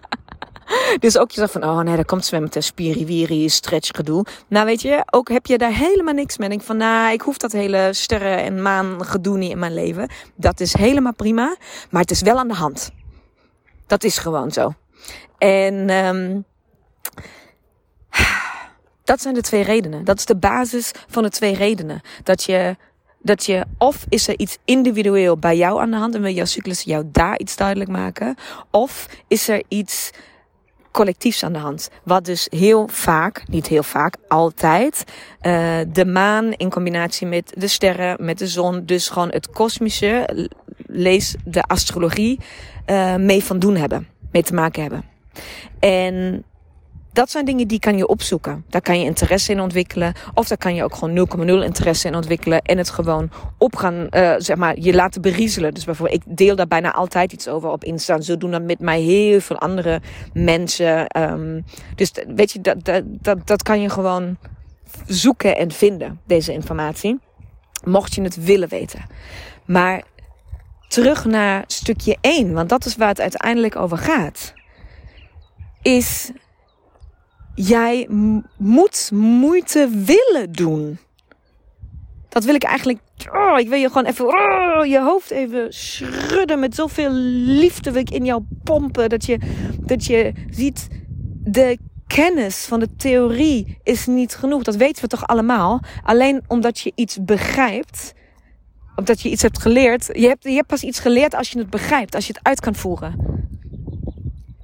dus 0.99 1.17
ook 1.17 1.31
je 1.31 1.39
zegt 1.39 1.51
van, 1.51 1.63
oh 1.63 1.79
nee, 1.79 1.95
daar 1.95 2.05
komt 2.05 2.25
zwemmen 2.25 2.49
te 2.49 2.61
spiriwiri, 2.61 3.49
stretch 3.49 3.89
gedoe. 3.95 4.25
Nou 4.47 4.65
weet 4.65 4.81
je, 4.81 5.03
ook 5.11 5.29
heb 5.29 5.45
je 5.45 5.57
daar 5.57 5.73
helemaal 5.73 6.13
niks 6.13 6.37
mee. 6.37 6.49
Denk 6.49 6.61
van, 6.61 6.77
nou, 6.77 7.13
ik 7.13 7.21
hoef 7.21 7.37
dat 7.37 7.51
hele 7.51 7.89
sterren 7.91 8.43
en 8.43 8.61
maan 8.61 9.05
gedoe 9.05 9.37
niet 9.37 9.51
in 9.51 9.59
mijn 9.59 9.73
leven. 9.73 10.09
Dat 10.35 10.59
is 10.59 10.73
helemaal 10.73 11.13
prima. 11.13 11.55
Maar 11.89 12.01
het 12.01 12.11
is 12.11 12.21
wel 12.21 12.37
aan 12.37 12.47
de 12.47 12.53
hand. 12.53 12.91
Dat 13.87 14.03
is 14.03 14.17
gewoon 14.17 14.51
zo. 14.51 14.73
En 15.37 15.89
um, 15.89 16.45
dat 19.07 19.21
zijn 19.21 19.33
de 19.33 19.41
twee 19.41 19.63
redenen. 19.63 20.03
Dat 20.03 20.17
is 20.17 20.25
de 20.25 20.35
basis 20.35 20.91
van 21.07 21.23
de 21.23 21.29
twee 21.29 21.55
redenen. 21.55 22.01
Dat 22.23 22.43
je, 22.43 22.75
dat 23.19 23.45
je, 23.45 23.65
of 23.77 24.05
is 24.09 24.27
er 24.27 24.39
iets 24.39 24.57
individueel 24.65 25.37
bij 25.37 25.57
jou 25.57 25.81
aan 25.81 25.91
de 25.91 25.97
hand 25.97 26.15
en 26.15 26.21
wil 26.21 26.33
jouw 26.33 26.45
cyclus 26.45 26.81
jou 26.81 27.03
daar 27.11 27.39
iets 27.39 27.55
duidelijk 27.55 27.89
maken, 27.89 28.35
of 28.71 29.07
is 29.27 29.47
er 29.47 29.63
iets 29.67 30.11
collectiefs 30.91 31.43
aan 31.43 31.53
de 31.53 31.59
hand. 31.59 31.89
Wat 32.03 32.25
dus 32.25 32.47
heel 32.49 32.87
vaak, 32.87 33.43
niet 33.47 33.67
heel 33.67 33.83
vaak, 33.83 34.15
altijd, 34.27 35.03
uh, 35.41 35.79
de 35.87 36.05
maan 36.05 36.51
in 36.51 36.69
combinatie 36.69 37.27
met 37.27 37.53
de 37.57 37.67
sterren, 37.67 38.25
met 38.25 38.37
de 38.37 38.47
zon, 38.47 38.85
dus 38.85 39.09
gewoon 39.09 39.29
het 39.29 39.49
kosmische, 39.49 40.47
lees 40.85 41.35
de 41.45 41.61
astrologie, 41.61 42.39
uh, 42.87 43.15
mee 43.15 43.43
van 43.43 43.59
doen 43.59 43.75
hebben, 43.75 44.07
mee 44.31 44.43
te 44.43 44.53
maken 44.53 44.81
hebben. 44.81 45.03
En 45.79 46.43
dat 47.17 47.31
zijn 47.31 47.45
dingen 47.45 47.67
die 47.67 47.79
kan 47.79 47.97
je 47.97 48.07
opzoeken. 48.07 48.65
Daar 48.69 48.81
kan 48.81 48.99
je 48.99 49.05
interesse 49.05 49.51
in 49.51 49.59
ontwikkelen. 49.59 50.13
Of 50.33 50.47
daar 50.47 50.57
kan 50.57 50.75
je 50.75 50.83
ook 50.83 50.95
gewoon 50.95 51.27
0,0 51.39 51.63
interesse 51.63 52.07
in 52.07 52.15
ontwikkelen. 52.15 52.61
En 52.61 52.77
het 52.77 52.89
gewoon 52.89 53.29
op 53.57 53.75
gaan, 53.75 54.07
uh, 54.11 54.35
zeg 54.37 54.57
maar, 54.57 54.79
je 54.79 54.93
laten 54.93 55.21
beriezelen. 55.21 55.73
Dus 55.73 55.85
bijvoorbeeld, 55.85 56.23
ik 56.23 56.37
deel 56.37 56.55
daar 56.55 56.67
bijna 56.67 56.93
altijd 56.93 57.31
iets 57.31 57.47
over 57.47 57.69
op 57.69 57.83
Insta. 57.83 58.21
Zo 58.21 58.37
doen 58.37 58.51
dat 58.51 58.61
met 58.61 58.79
mij 58.79 59.01
heel 59.01 59.39
veel 59.39 59.57
andere 59.57 60.01
mensen. 60.33 61.21
Um, 61.21 61.65
dus 61.95 62.11
weet 62.35 62.51
je, 62.51 62.61
dat, 62.61 62.83
dat, 62.83 63.03
dat, 63.05 63.47
dat 63.47 63.63
kan 63.63 63.81
je 63.81 63.89
gewoon 63.89 64.37
zoeken 65.05 65.57
en 65.57 65.71
vinden, 65.71 66.19
deze 66.25 66.53
informatie. 66.53 67.19
Mocht 67.83 68.15
je 68.15 68.21
het 68.21 68.43
willen 68.43 68.69
weten. 68.69 69.05
Maar 69.65 70.03
terug 70.87 71.25
naar 71.25 71.63
stukje 71.67 72.17
1, 72.21 72.53
want 72.53 72.69
dat 72.69 72.85
is 72.85 72.95
waar 72.95 73.09
het 73.09 73.21
uiteindelijk 73.21 73.75
over 73.75 73.97
gaat. 73.97 74.53
Is 75.81 76.31
jij 77.57 78.07
moet 78.57 79.09
moeite 79.13 79.89
willen 79.91 80.51
doen. 80.51 80.97
Dat 82.29 82.43
wil 82.43 82.55
ik 82.55 82.63
eigenlijk. 82.63 82.99
Oh, 83.31 83.59
ik 83.59 83.69
wil 83.69 83.79
je 83.79 83.87
gewoon 83.87 84.05
even. 84.05 84.25
Oh, 84.25 84.85
je 84.85 84.99
hoofd 84.99 85.31
even 85.31 85.73
schudden. 85.73 86.59
Met 86.59 86.75
zoveel 86.75 87.11
liefde 87.11 87.91
wil 87.91 88.01
ik 88.01 88.09
in 88.09 88.25
jou 88.25 88.43
pompen. 88.63 89.09
Dat 89.09 89.25
je, 89.25 89.39
dat 89.79 90.05
je 90.05 90.33
ziet. 90.49 90.87
De 91.43 91.77
kennis 92.07 92.65
van 92.65 92.79
de 92.79 92.95
theorie 92.95 93.77
is 93.83 94.05
niet 94.05 94.35
genoeg. 94.35 94.63
Dat 94.63 94.75
weten 94.75 95.01
we 95.01 95.07
toch 95.07 95.27
allemaal. 95.27 95.79
Alleen 96.03 96.41
omdat 96.47 96.79
je 96.79 96.91
iets 96.95 97.23
begrijpt. 97.23 98.13
Omdat 98.95 99.21
je 99.21 99.29
iets 99.29 99.41
hebt 99.41 99.61
geleerd. 99.61 100.09
Je 100.11 100.27
hebt, 100.27 100.43
je 100.43 100.51
hebt 100.51 100.67
pas 100.67 100.83
iets 100.83 100.99
geleerd 100.99 101.35
als 101.35 101.51
je 101.51 101.59
het 101.59 101.69
begrijpt. 101.69 102.15
Als 102.15 102.27
je 102.27 102.33
het 102.33 102.43
uit 102.43 102.59
kan 102.59 102.75
voeren 102.75 103.37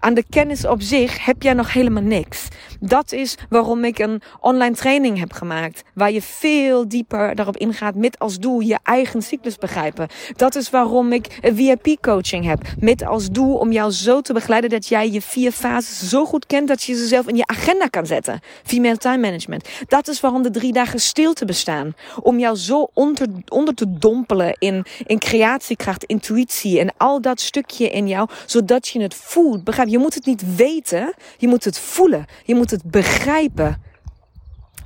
aan 0.03 0.13
de 0.13 0.23
kennis 0.29 0.65
op 0.65 0.81
zich 0.81 1.25
heb 1.25 1.41
jij 1.41 1.53
nog 1.53 1.73
helemaal 1.73 2.03
niks. 2.03 2.47
Dat 2.85 3.11
is 3.11 3.37
waarom 3.49 3.83
ik 3.83 3.99
een 3.99 4.21
online 4.39 4.75
training 4.75 5.19
heb 5.19 5.31
gemaakt. 5.31 5.83
Waar 5.93 6.11
je 6.11 6.21
veel 6.21 6.87
dieper 6.87 7.35
daarop 7.35 7.57
ingaat 7.57 7.95
met 7.95 8.19
als 8.19 8.39
doel 8.39 8.59
je 8.59 8.79
eigen 8.83 9.21
cyclus 9.21 9.57
begrijpen. 9.57 10.07
Dat 10.35 10.55
is 10.55 10.69
waarom 10.69 11.11
ik 11.11 11.39
VIP 11.41 12.01
coaching 12.01 12.45
heb. 12.45 12.61
Met 12.79 13.05
als 13.05 13.29
doel 13.29 13.55
om 13.55 13.71
jou 13.71 13.91
zo 13.91 14.21
te 14.21 14.33
begeleiden 14.33 14.69
dat 14.69 14.87
jij 14.87 15.09
je 15.09 15.21
vier 15.21 15.51
fases 15.51 16.09
zo 16.09 16.25
goed 16.25 16.45
kent 16.45 16.67
dat 16.67 16.83
je 16.83 16.95
ze 16.95 17.07
zelf 17.07 17.27
in 17.27 17.35
je 17.35 17.45
agenda 17.45 17.87
kan 17.87 18.05
zetten. 18.05 18.39
Female 18.63 18.97
time 18.97 19.17
management. 19.17 19.69
Dat 19.87 20.07
is 20.07 20.19
waarom 20.19 20.41
de 20.41 20.51
drie 20.51 20.73
dagen 20.73 20.99
stilte 20.99 21.45
bestaan. 21.45 21.93
Om 22.21 22.39
jou 22.39 22.55
zo 22.55 22.89
onder, 22.93 23.27
onder 23.47 23.73
te 23.73 23.97
dompelen 23.97 24.55
in, 24.59 24.85
in 25.05 25.19
creatiekracht, 25.19 26.03
intuïtie 26.03 26.79
en 26.79 26.93
al 26.97 27.21
dat 27.21 27.39
stukje 27.41 27.89
in 27.89 28.07
jou. 28.07 28.29
Zodat 28.45 28.87
je 28.87 29.01
het 29.01 29.15
voelt. 29.15 29.63
Begrijp 29.63 29.87
je 29.87 29.97
moet 29.97 30.13
het 30.13 30.25
niet 30.25 30.55
weten, 30.55 31.13
je 31.37 31.47
moet 31.47 31.63
het 31.63 31.79
voelen. 31.79 32.25
Je 32.43 32.55
moet 32.55 32.72
het 32.73 32.91
begrijpen. 32.91 33.81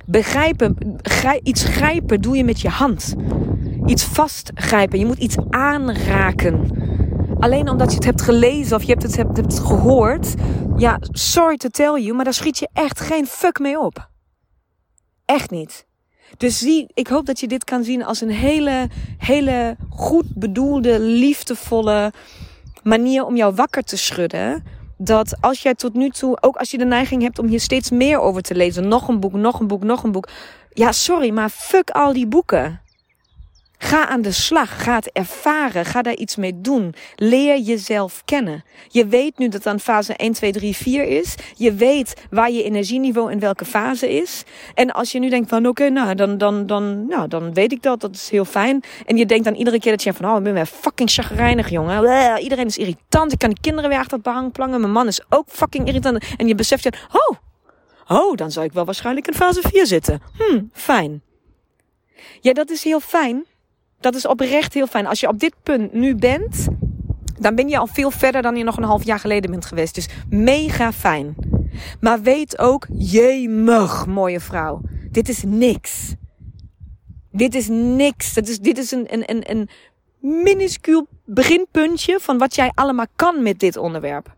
Begrijpen, 0.06 0.98
iets 1.42 1.64
grijpen 1.64 2.20
doe 2.20 2.36
je 2.36 2.44
met 2.44 2.60
je 2.60 2.68
hand. 2.68 3.14
Iets 3.86 4.04
vastgrijpen, 4.04 4.98
je 4.98 5.06
moet 5.06 5.18
iets 5.18 5.36
aanraken. 5.50 6.70
Alleen 7.38 7.68
omdat 7.68 7.90
je 7.90 7.96
het 7.96 8.04
hebt 8.04 8.22
gelezen 8.22 8.76
of 8.76 8.82
je 8.82 8.90
hebt 8.90 9.02
het, 9.02 9.16
hebt, 9.16 9.36
hebt 9.36 9.58
gehoord. 9.58 10.34
Ja, 10.76 10.98
sorry 11.10 11.56
to 11.56 11.68
tell 11.68 12.02
you, 12.02 12.14
maar 12.14 12.24
daar 12.24 12.34
schiet 12.34 12.58
je 12.58 12.68
echt 12.72 13.00
geen 13.00 13.26
fuck 13.26 13.58
mee 13.58 13.80
op. 13.80 14.08
Echt 15.24 15.50
niet. 15.50 15.86
Dus 16.36 16.58
zie, 16.58 16.90
ik 16.94 17.08
hoop 17.08 17.26
dat 17.26 17.40
je 17.40 17.48
dit 17.48 17.64
kan 17.64 17.84
zien 17.84 18.04
als 18.04 18.20
een 18.20 18.30
hele, 18.30 18.88
hele 19.18 19.76
goed 19.88 20.34
bedoelde, 20.34 21.00
liefdevolle 21.00 22.12
manier 22.82 23.24
om 23.24 23.36
jou 23.36 23.54
wakker 23.54 23.82
te 23.82 23.96
schudden 23.96 24.64
dat 24.98 25.36
als 25.40 25.62
jij 25.62 25.74
tot 25.74 25.94
nu 25.94 26.10
toe, 26.10 26.38
ook 26.40 26.56
als 26.56 26.70
je 26.70 26.78
de 26.78 26.84
neiging 26.84 27.22
hebt 27.22 27.38
om 27.38 27.46
hier 27.46 27.60
steeds 27.60 27.90
meer 27.90 28.20
over 28.20 28.42
te 28.42 28.54
lezen, 28.54 28.88
nog 28.88 29.08
een 29.08 29.20
boek, 29.20 29.32
nog 29.32 29.60
een 29.60 29.66
boek, 29.66 29.82
nog 29.82 30.02
een 30.02 30.12
boek. 30.12 30.28
Ja, 30.72 30.92
sorry, 30.92 31.30
maar 31.30 31.48
fuck 31.48 31.90
al 31.90 32.12
die 32.12 32.26
boeken. 32.26 32.80
Ga 33.80 34.08
aan 34.08 34.22
de 34.22 34.32
slag, 34.32 34.82
ga 34.82 34.94
het 34.94 35.10
ervaren, 35.12 35.84
ga 35.84 36.02
daar 36.02 36.14
iets 36.14 36.36
mee 36.36 36.60
doen. 36.60 36.94
Leer 37.16 37.58
jezelf 37.58 38.22
kennen. 38.24 38.64
Je 38.88 39.06
weet 39.06 39.38
nu 39.38 39.48
dat 39.48 39.62
dan 39.62 39.80
fase 39.80 40.14
1, 40.14 40.32
2, 40.32 40.52
3, 40.52 40.76
4 40.76 41.04
is. 41.04 41.34
Je 41.54 41.72
weet 41.72 42.14
waar 42.30 42.50
je 42.50 42.62
energieniveau 42.62 43.32
in 43.32 43.40
welke 43.40 43.64
fase 43.64 44.16
is. 44.16 44.44
En 44.74 44.90
als 44.90 45.12
je 45.12 45.18
nu 45.18 45.28
denkt 45.28 45.48
van 45.48 45.66
oké, 45.66 45.88
nou, 45.88 46.14
dan, 46.14 46.38
dan, 46.38 46.66
dan, 46.66 47.06
nou, 47.06 47.28
dan 47.28 47.54
weet 47.54 47.72
ik 47.72 47.82
dat, 47.82 48.00
dat 48.00 48.14
is 48.14 48.30
heel 48.30 48.44
fijn. 48.44 48.82
En 49.06 49.16
je 49.16 49.26
denkt 49.26 49.44
dan 49.44 49.54
iedere 49.54 49.78
keer 49.78 49.92
dat 49.92 50.02
je 50.02 50.12
van 50.12 50.30
oh, 50.30 50.36
ik 50.36 50.42
ben 50.42 50.54
weer 50.54 50.66
fucking 50.66 51.10
chagrijnig, 51.10 51.68
jongen. 51.68 52.40
iedereen 52.42 52.66
is 52.66 52.78
irritant, 52.78 53.32
ik 53.32 53.38
kan 53.38 53.50
de 53.50 53.60
kinderen 53.60 53.90
weer 53.90 53.98
achter 53.98 54.14
het 54.14 54.22
behang 54.22 54.52
plangen. 54.52 54.80
Mijn 54.80 54.92
man 54.92 55.06
is 55.06 55.20
ook 55.28 55.46
fucking 55.48 55.86
irritant. 55.86 56.24
En 56.36 56.46
je 56.46 56.54
beseft 56.54 56.82
je, 56.82 56.92
oh, 57.12 57.36
oh, 58.18 58.36
dan 58.36 58.50
zou 58.50 58.66
ik 58.66 58.72
wel 58.72 58.84
waarschijnlijk 58.84 59.26
in 59.26 59.34
fase 59.34 59.60
4 59.62 59.86
zitten. 59.86 60.22
Hm, 60.38 60.62
fijn. 60.72 61.22
Ja, 62.40 62.52
dat 62.52 62.70
is 62.70 62.84
heel 62.84 63.00
fijn. 63.00 63.46
Dat 64.00 64.14
is 64.14 64.26
oprecht 64.26 64.74
heel 64.74 64.86
fijn. 64.86 65.06
Als 65.06 65.20
je 65.20 65.28
op 65.28 65.38
dit 65.38 65.54
punt 65.62 65.92
nu 65.92 66.14
bent, 66.14 66.68
dan 67.38 67.54
ben 67.54 67.68
je 67.68 67.78
al 67.78 67.86
veel 67.86 68.10
verder 68.10 68.42
dan 68.42 68.56
je 68.56 68.64
nog 68.64 68.76
een 68.76 68.82
half 68.82 69.04
jaar 69.04 69.18
geleden 69.18 69.50
bent 69.50 69.64
geweest. 69.64 69.94
Dus 69.94 70.08
mega 70.28 70.92
fijn. 70.92 71.34
Maar 72.00 72.22
weet 72.22 72.58
ook, 72.58 72.86
jemig, 72.92 74.06
mooie 74.06 74.40
vrouw. 74.40 74.80
Dit 75.10 75.28
is 75.28 75.42
niks. 75.46 76.14
Dit 77.32 77.54
is 77.54 77.68
niks. 77.68 78.34
Dat 78.34 78.48
is, 78.48 78.58
dit 78.58 78.78
is 78.78 78.90
een, 78.90 79.12
een, 79.12 79.30
een, 79.30 79.50
een 79.50 79.68
minuscuul 80.42 81.06
beginpuntje 81.24 82.18
van 82.20 82.38
wat 82.38 82.54
jij 82.54 82.72
allemaal 82.74 83.06
kan 83.16 83.42
met 83.42 83.58
dit 83.58 83.76
onderwerp. 83.76 84.36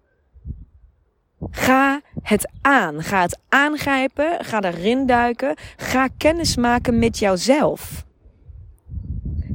Ga 1.50 2.00
het 2.22 2.50
aan. 2.60 3.02
Ga 3.02 3.20
het 3.20 3.38
aangrijpen. 3.48 4.44
Ga 4.44 4.62
erin 4.62 5.06
duiken. 5.06 5.54
Ga 5.76 6.08
kennis 6.16 6.56
maken 6.56 6.98
met 6.98 7.18
jouzelf. 7.18 8.04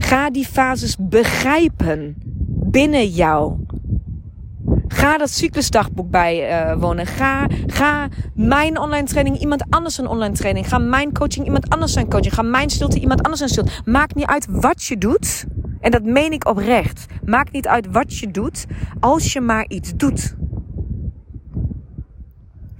Ga 0.05 0.29
die 0.29 0.45
fases 0.45 0.95
begrijpen 0.99 2.15
binnen 2.69 3.07
jou. 3.07 3.53
Ga 4.87 5.17
dat 5.17 5.29
cyclusdagboek 5.29 6.09
bijwonen. 6.09 7.05
ga, 7.05 7.47
ga 7.67 8.07
mijn 8.33 8.79
online 8.79 9.07
training 9.07 9.39
iemand 9.39 9.63
anders 9.69 9.97
een 9.97 10.07
online 10.07 10.33
training. 10.33 10.67
Ga 10.67 10.77
mijn 10.77 11.13
coaching 11.13 11.45
iemand 11.45 11.69
anders 11.69 11.93
zijn 11.93 12.09
coaching. 12.09 12.33
Ga 12.33 12.41
mijn 12.41 12.69
stilte 12.69 12.99
iemand 12.99 13.21
anders 13.21 13.37
zijn 13.37 13.49
stilte. 13.49 13.71
Maakt 13.85 14.15
niet 14.15 14.25
uit 14.25 14.47
wat 14.49 14.83
je 14.83 14.97
doet. 14.97 15.45
En 15.79 15.91
dat 15.91 16.03
meen 16.03 16.31
ik 16.31 16.47
oprecht. 16.47 17.05
Maakt 17.23 17.51
niet 17.51 17.67
uit 17.67 17.87
wat 17.91 18.17
je 18.17 18.31
doet. 18.31 18.65
Als 18.99 19.33
je 19.33 19.41
maar 19.41 19.65
iets 19.67 19.93
doet. 19.95 20.35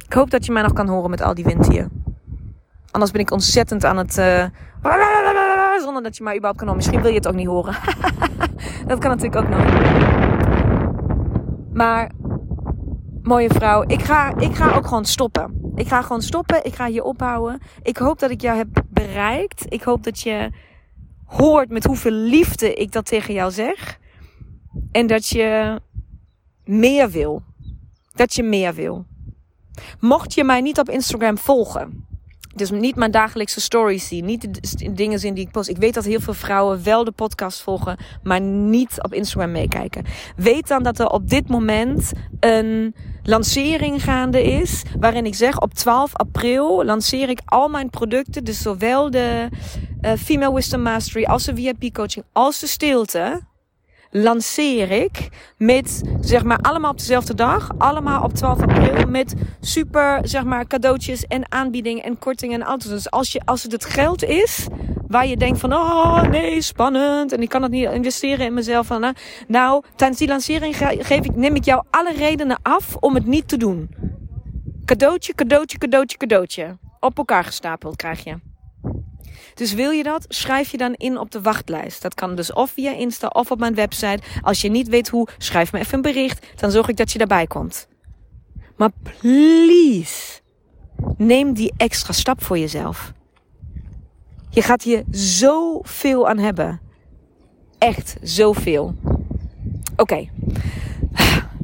Ik 0.06 0.14
hoop 0.14 0.30
dat 0.30 0.46
je 0.46 0.52
mij 0.52 0.62
nog 0.62 0.74
kan 0.74 0.88
horen 0.88 1.10
met 1.10 1.22
al 1.22 1.34
die 1.34 1.46
wind 1.46 1.68
hier. 1.68 1.88
Anders 2.96 3.14
ben 3.14 3.22
ik 3.22 3.32
ontzettend 3.32 3.86
aan 3.86 3.98
het. 3.98 4.18
Uh, 4.18 4.46
zonder 5.82 6.04
dat 6.04 6.18
je 6.18 6.24
mij 6.24 6.34
überhaupt 6.34 6.58
kan 6.58 6.68
horen. 6.68 6.76
Misschien 6.76 7.02
wil 7.02 7.12
je 7.12 7.18
het 7.18 7.28
ook 7.28 7.36
niet 7.36 7.48
horen. 7.48 7.76
dat 8.88 9.00
kan 9.00 9.10
natuurlijk 9.10 9.36
ook 9.36 9.50
nog. 9.50 9.64
Maar, 11.74 12.12
mooie 13.22 13.50
vrouw, 13.50 13.84
ik 13.88 14.02
ga, 14.02 14.38
ik 14.38 14.56
ga 14.56 14.76
ook 14.76 14.88
gewoon 14.88 15.06
stoppen. 15.06 15.72
Ik 15.76 15.88
ga 15.88 16.02
gewoon 16.02 16.22
stoppen. 16.22 16.66
Ik 16.66 16.76
ga 16.76 16.88
hier 16.88 17.04
ophouden. 17.04 17.60
Ik 17.82 17.98
hoop 17.98 18.20
dat 18.20 18.30
ik 18.30 18.42
jou 18.42 18.58
heb 18.58 18.84
bereikt. 18.90 19.66
Ik 19.68 19.82
hoop 19.82 20.04
dat 20.04 20.20
je 20.20 20.52
hoort 21.26 21.70
met 21.70 21.84
hoeveel 21.84 22.12
liefde 22.12 22.74
ik 22.74 22.92
dat 22.92 23.06
tegen 23.06 23.34
jou 23.34 23.52
zeg. 23.52 24.00
En 24.92 25.08
dat 25.08 25.28
je 25.28 25.80
meer 26.64 27.10
wil. 27.10 27.44
Dat 28.14 28.34
je 28.34 28.44
meer 28.44 28.74
wil. 28.74 29.06
Mocht 30.00 30.34
je 30.34 30.44
mij 30.44 30.62
niet 30.62 30.80
op 30.80 30.90
Instagram 30.90 31.38
volgen, 31.38 32.06
dus 32.56 32.72
niet 32.72 32.96
mijn 32.96 33.12
dagelijkse 33.12 33.62
stories 33.62 34.08
zien, 34.08 34.26
niet 34.26 34.42
de 34.80 34.94
dingen 34.94 35.20
zien 35.20 35.34
die 35.34 35.46
ik 35.46 35.52
post. 35.52 35.70
Ik 35.70 35.78
weet 35.78 35.94
dat 35.94 36.06
heel 36.06 36.20
veel 36.20 36.34
vrouwen 36.34 36.84
wel 36.84 37.04
de 37.04 37.12
podcast 37.12 37.62
volgen, 37.62 37.98
maar 38.24 38.42
niet 38.42 39.02
op 39.02 39.14
Instagram 39.14 39.52
meekijken. 39.52 40.06
Weet 40.36 40.68
dan 40.68 40.84
dat 40.84 41.00
er 41.00 41.08
op 41.08 41.30
dit 41.30 41.48
moment 41.48 42.12
een 42.40 42.96
lancering 43.24 44.04
gaande 44.04 44.44
is, 44.44 44.84
waarin 45.00 45.26
ik 45.26 45.36
zeg 45.36 45.60
op 45.60 45.74
12 45.74 46.16
april 46.16 46.86
lanceer 46.86 47.30
ik 47.30 47.42
al 47.46 47.68
mijn 47.68 47.90
producten, 47.90 48.44
dus 48.44 48.62
zowel 48.62 49.12
de 49.12 49.50
uh, 50.02 50.12
Female 50.14 50.54
Wisdom 50.54 50.82
Mastery 50.82 51.24
als 51.24 51.44
de 51.44 51.56
VIP 51.56 51.94
coaching 51.94 52.26
als 52.32 52.60
de 52.60 52.68
stilte 52.68 53.42
lanceer 54.24 54.92
ik 54.92 55.30
met, 55.58 56.02
zeg 56.22 56.44
maar, 56.44 56.58
allemaal 56.58 56.92
op 56.92 56.98
dezelfde 56.98 57.34
dag. 57.34 57.70
Allemaal 57.78 58.24
op 58.24 58.34
12 58.34 58.62
april 58.62 59.08
met 59.08 59.34
super, 59.60 60.20
zeg 60.24 60.44
maar, 60.44 60.68
cadeautjes 60.68 61.26
en 61.28 61.52
aanbiedingen 61.52 62.04
en 62.04 62.20
kortingen 62.20 62.62
en 62.62 62.68
alles. 62.68 62.84
Dus 62.84 63.12
als, 63.12 63.32
je, 63.32 63.42
als 63.46 63.64
het 63.64 63.72
het 63.72 63.86
geld 63.86 64.24
is 64.24 64.68
waar 65.08 65.28
je 65.28 65.38
denkt 65.38 65.60
van, 65.60 65.74
oh 65.74 66.22
nee, 66.22 66.62
spannend. 66.62 67.32
En 67.32 67.42
ik 67.42 67.50
kan 67.50 67.62
het 67.62 67.72
niet 67.72 67.90
investeren 67.90 68.46
in 68.46 68.54
mezelf. 68.54 68.88
Van, 68.88 69.02
nou, 69.02 69.14
nou 69.48 69.84
tijdens 69.96 70.20
die 70.20 70.28
lancering 70.28 70.78
geef 70.78 71.26
ik, 71.26 71.36
neem 71.36 71.56
ik 71.56 71.66
jou 71.66 71.84
alle 71.90 72.14
redenen 72.14 72.60
af 72.62 72.96
om 72.96 73.16
het 73.16 73.26
niet 73.26 73.48
te 73.48 73.58
doen. 73.58 73.90
Cadeautje, 74.86 75.34
cadeautje, 75.34 75.78
cadeautje, 75.78 76.18
cadeautje. 76.18 76.78
Op 77.00 77.18
elkaar 77.18 77.44
gestapeld 77.44 77.96
krijg 77.96 78.24
je. 78.24 78.36
Dus 79.54 79.74
wil 79.74 79.92
je 79.92 80.04
dat, 80.04 80.26
schrijf 80.28 80.72
je 80.72 80.78
dan 80.78 80.94
in 80.94 81.18
op 81.18 81.32
de 81.32 81.42
wachtlijst. 81.42 82.02
Dat 82.02 82.14
kan 82.14 82.36
dus 82.36 82.54
of 82.54 82.72
via 82.72 82.92
Insta 82.92 83.28
of 83.28 83.52
op 83.52 83.60
mijn 83.60 83.76
website. 83.76 84.24
Als 84.42 84.62
je 84.62 84.70
niet 84.70 84.88
weet 84.88 85.10
hoe, 85.10 85.28
schrijf 85.38 85.72
me 85.72 85.80
even 85.80 85.94
een 85.94 86.02
bericht. 86.02 86.46
Dan 86.56 86.72
zorg 86.72 86.88
ik 86.88 86.98
dat 86.98 87.12
je 87.12 87.18
daarbij 87.18 87.48
komt. 87.48 87.88
Maar 88.78 88.92
please, 89.04 90.42
neem 91.18 91.54
die 91.54 91.74
extra 91.78 92.14
stap 92.14 92.44
voor 92.44 92.58
jezelf. 92.58 93.14
Je 94.50 94.62
gaat 94.62 94.84
hier 94.84 95.04
zoveel 95.12 96.28
aan 96.28 96.38
hebben. 96.38 96.80
Echt 97.78 98.18
zoveel. 98.22 98.96
Oké, 99.96 100.30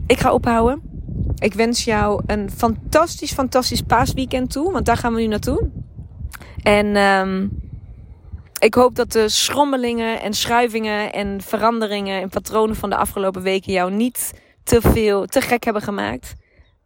ik 0.07 0.19
ga 0.19 0.34
ophouden. 0.34 0.81
Ik 1.38 1.53
wens 1.53 1.84
jou 1.84 2.23
een 2.25 2.51
fantastisch, 2.51 3.31
fantastisch 3.31 3.81
paasweekend 3.81 4.51
toe. 4.51 4.71
Want 4.71 4.86
daar 4.86 4.97
gaan 4.97 5.13
we 5.13 5.21
nu 5.21 5.27
naartoe. 5.27 5.69
En 6.63 6.95
um, 6.95 7.61
ik 8.62 8.74
hoop 8.74 8.95
dat 8.95 9.12
de 9.12 9.30
schommelingen 9.30 10.21
en 10.21 10.34
schuivingen 10.34 11.13
en 11.13 11.41
veranderingen 11.41 12.21
en 12.21 12.30
patronen 12.30 12.76
van 12.76 12.89
de 12.89 12.95
afgelopen 12.95 13.41
weken 13.41 13.74
jou 13.74 13.91
niet 13.91 14.34
te 14.63 14.82
veel, 14.82 15.26
te 15.26 15.41
gek 15.41 15.63
hebben 15.63 15.82
gemaakt. 15.82 16.34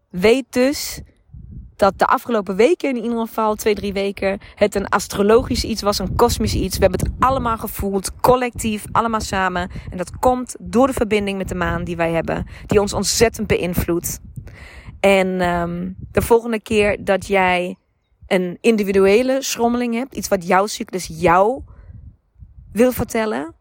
Weet 0.10 0.46
dus 0.50 1.02
dat 1.76 2.00
de 2.00 2.06
afgelopen 2.06 2.56
weken, 2.56 2.90
in 2.90 3.04
ieder 3.04 3.20
geval 3.20 3.56
twee, 3.56 3.76
drie 3.76 3.94
weken, 3.94 4.40
het 4.56 4.76
een 4.76 4.88
astrologisch 4.88 5.64
iets 5.64 5.82
was, 5.82 6.00
een 6.00 6.16
kosmisch 6.16 6.54
iets. 6.54 6.78
We 6.78 6.82
hebben 6.82 7.00
het 7.00 7.12
allemaal 7.20 7.58
gevoeld, 7.58 8.12
collectief, 8.22 8.86
allemaal 8.92 9.22
samen. 9.22 9.70
En 9.90 9.98
dat 9.98 10.20
komt 10.20 10.56
door 10.60 10.88
de 10.88 10.94
verbinding 10.94 11.38
met 11.38 11.50
de 11.50 11.56
maan 11.56 11.84
die 11.84 11.96
wij 11.96 12.12
hebben, 12.12 12.48
die 12.66 12.82
ons 12.82 12.94
ontzettend 12.94 13.48
beïnvloedt. 13.48 14.20
En 15.00 15.42
um, 15.42 15.96
de 16.12 16.22
volgende 16.22 16.62
keer 16.62 17.04
dat 17.04 17.28
jij 17.28 17.78
een 18.28 18.58
individuele 18.62 19.42
schommeling 19.42 19.94
hebt, 19.94 20.16
iets 20.16 20.28
wat 20.28 20.48
jouw 20.48 20.66
cyclus 20.66 21.10
jou 21.12 21.62
wil 22.72 22.92
vertellen, 22.92 23.54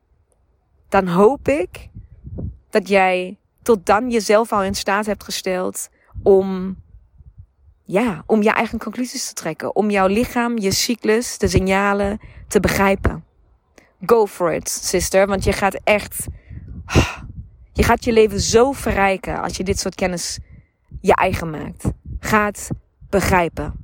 dan 0.88 1.08
hoop 1.08 1.48
ik 1.48 1.88
dat 2.70 2.88
jij 2.88 3.38
tot 3.62 3.86
dan 3.86 4.10
jezelf 4.10 4.52
al 4.52 4.62
in 4.62 4.74
staat 4.74 5.06
hebt 5.06 5.24
gesteld 5.24 5.88
om, 6.22 6.76
ja, 7.84 8.22
om 8.26 8.42
je 8.42 8.50
eigen 8.50 8.78
conclusies 8.78 9.28
te 9.28 9.34
trekken, 9.34 9.76
om 9.76 9.90
jouw 9.90 10.06
lichaam, 10.06 10.58
je 10.58 10.70
cyclus, 10.70 11.38
de 11.38 11.48
signalen 11.48 12.20
te 12.48 12.60
begrijpen. 12.60 13.24
Go 14.06 14.26
for 14.26 14.52
it, 14.52 14.68
sister, 14.68 15.26
want 15.26 15.44
je 15.44 15.52
gaat 15.52 15.80
echt, 15.84 16.26
je 17.72 17.82
gaat 17.82 18.04
je 18.04 18.12
leven 18.12 18.40
zo 18.40 18.72
verrijken 18.72 19.42
als 19.42 19.56
je 19.56 19.64
dit 19.64 19.78
soort 19.78 19.94
kennis 19.94 20.38
je 21.00 21.14
eigen 21.14 21.50
maakt. 21.50 21.84
Gaat 22.20 22.68
begrijpen. 23.10 23.83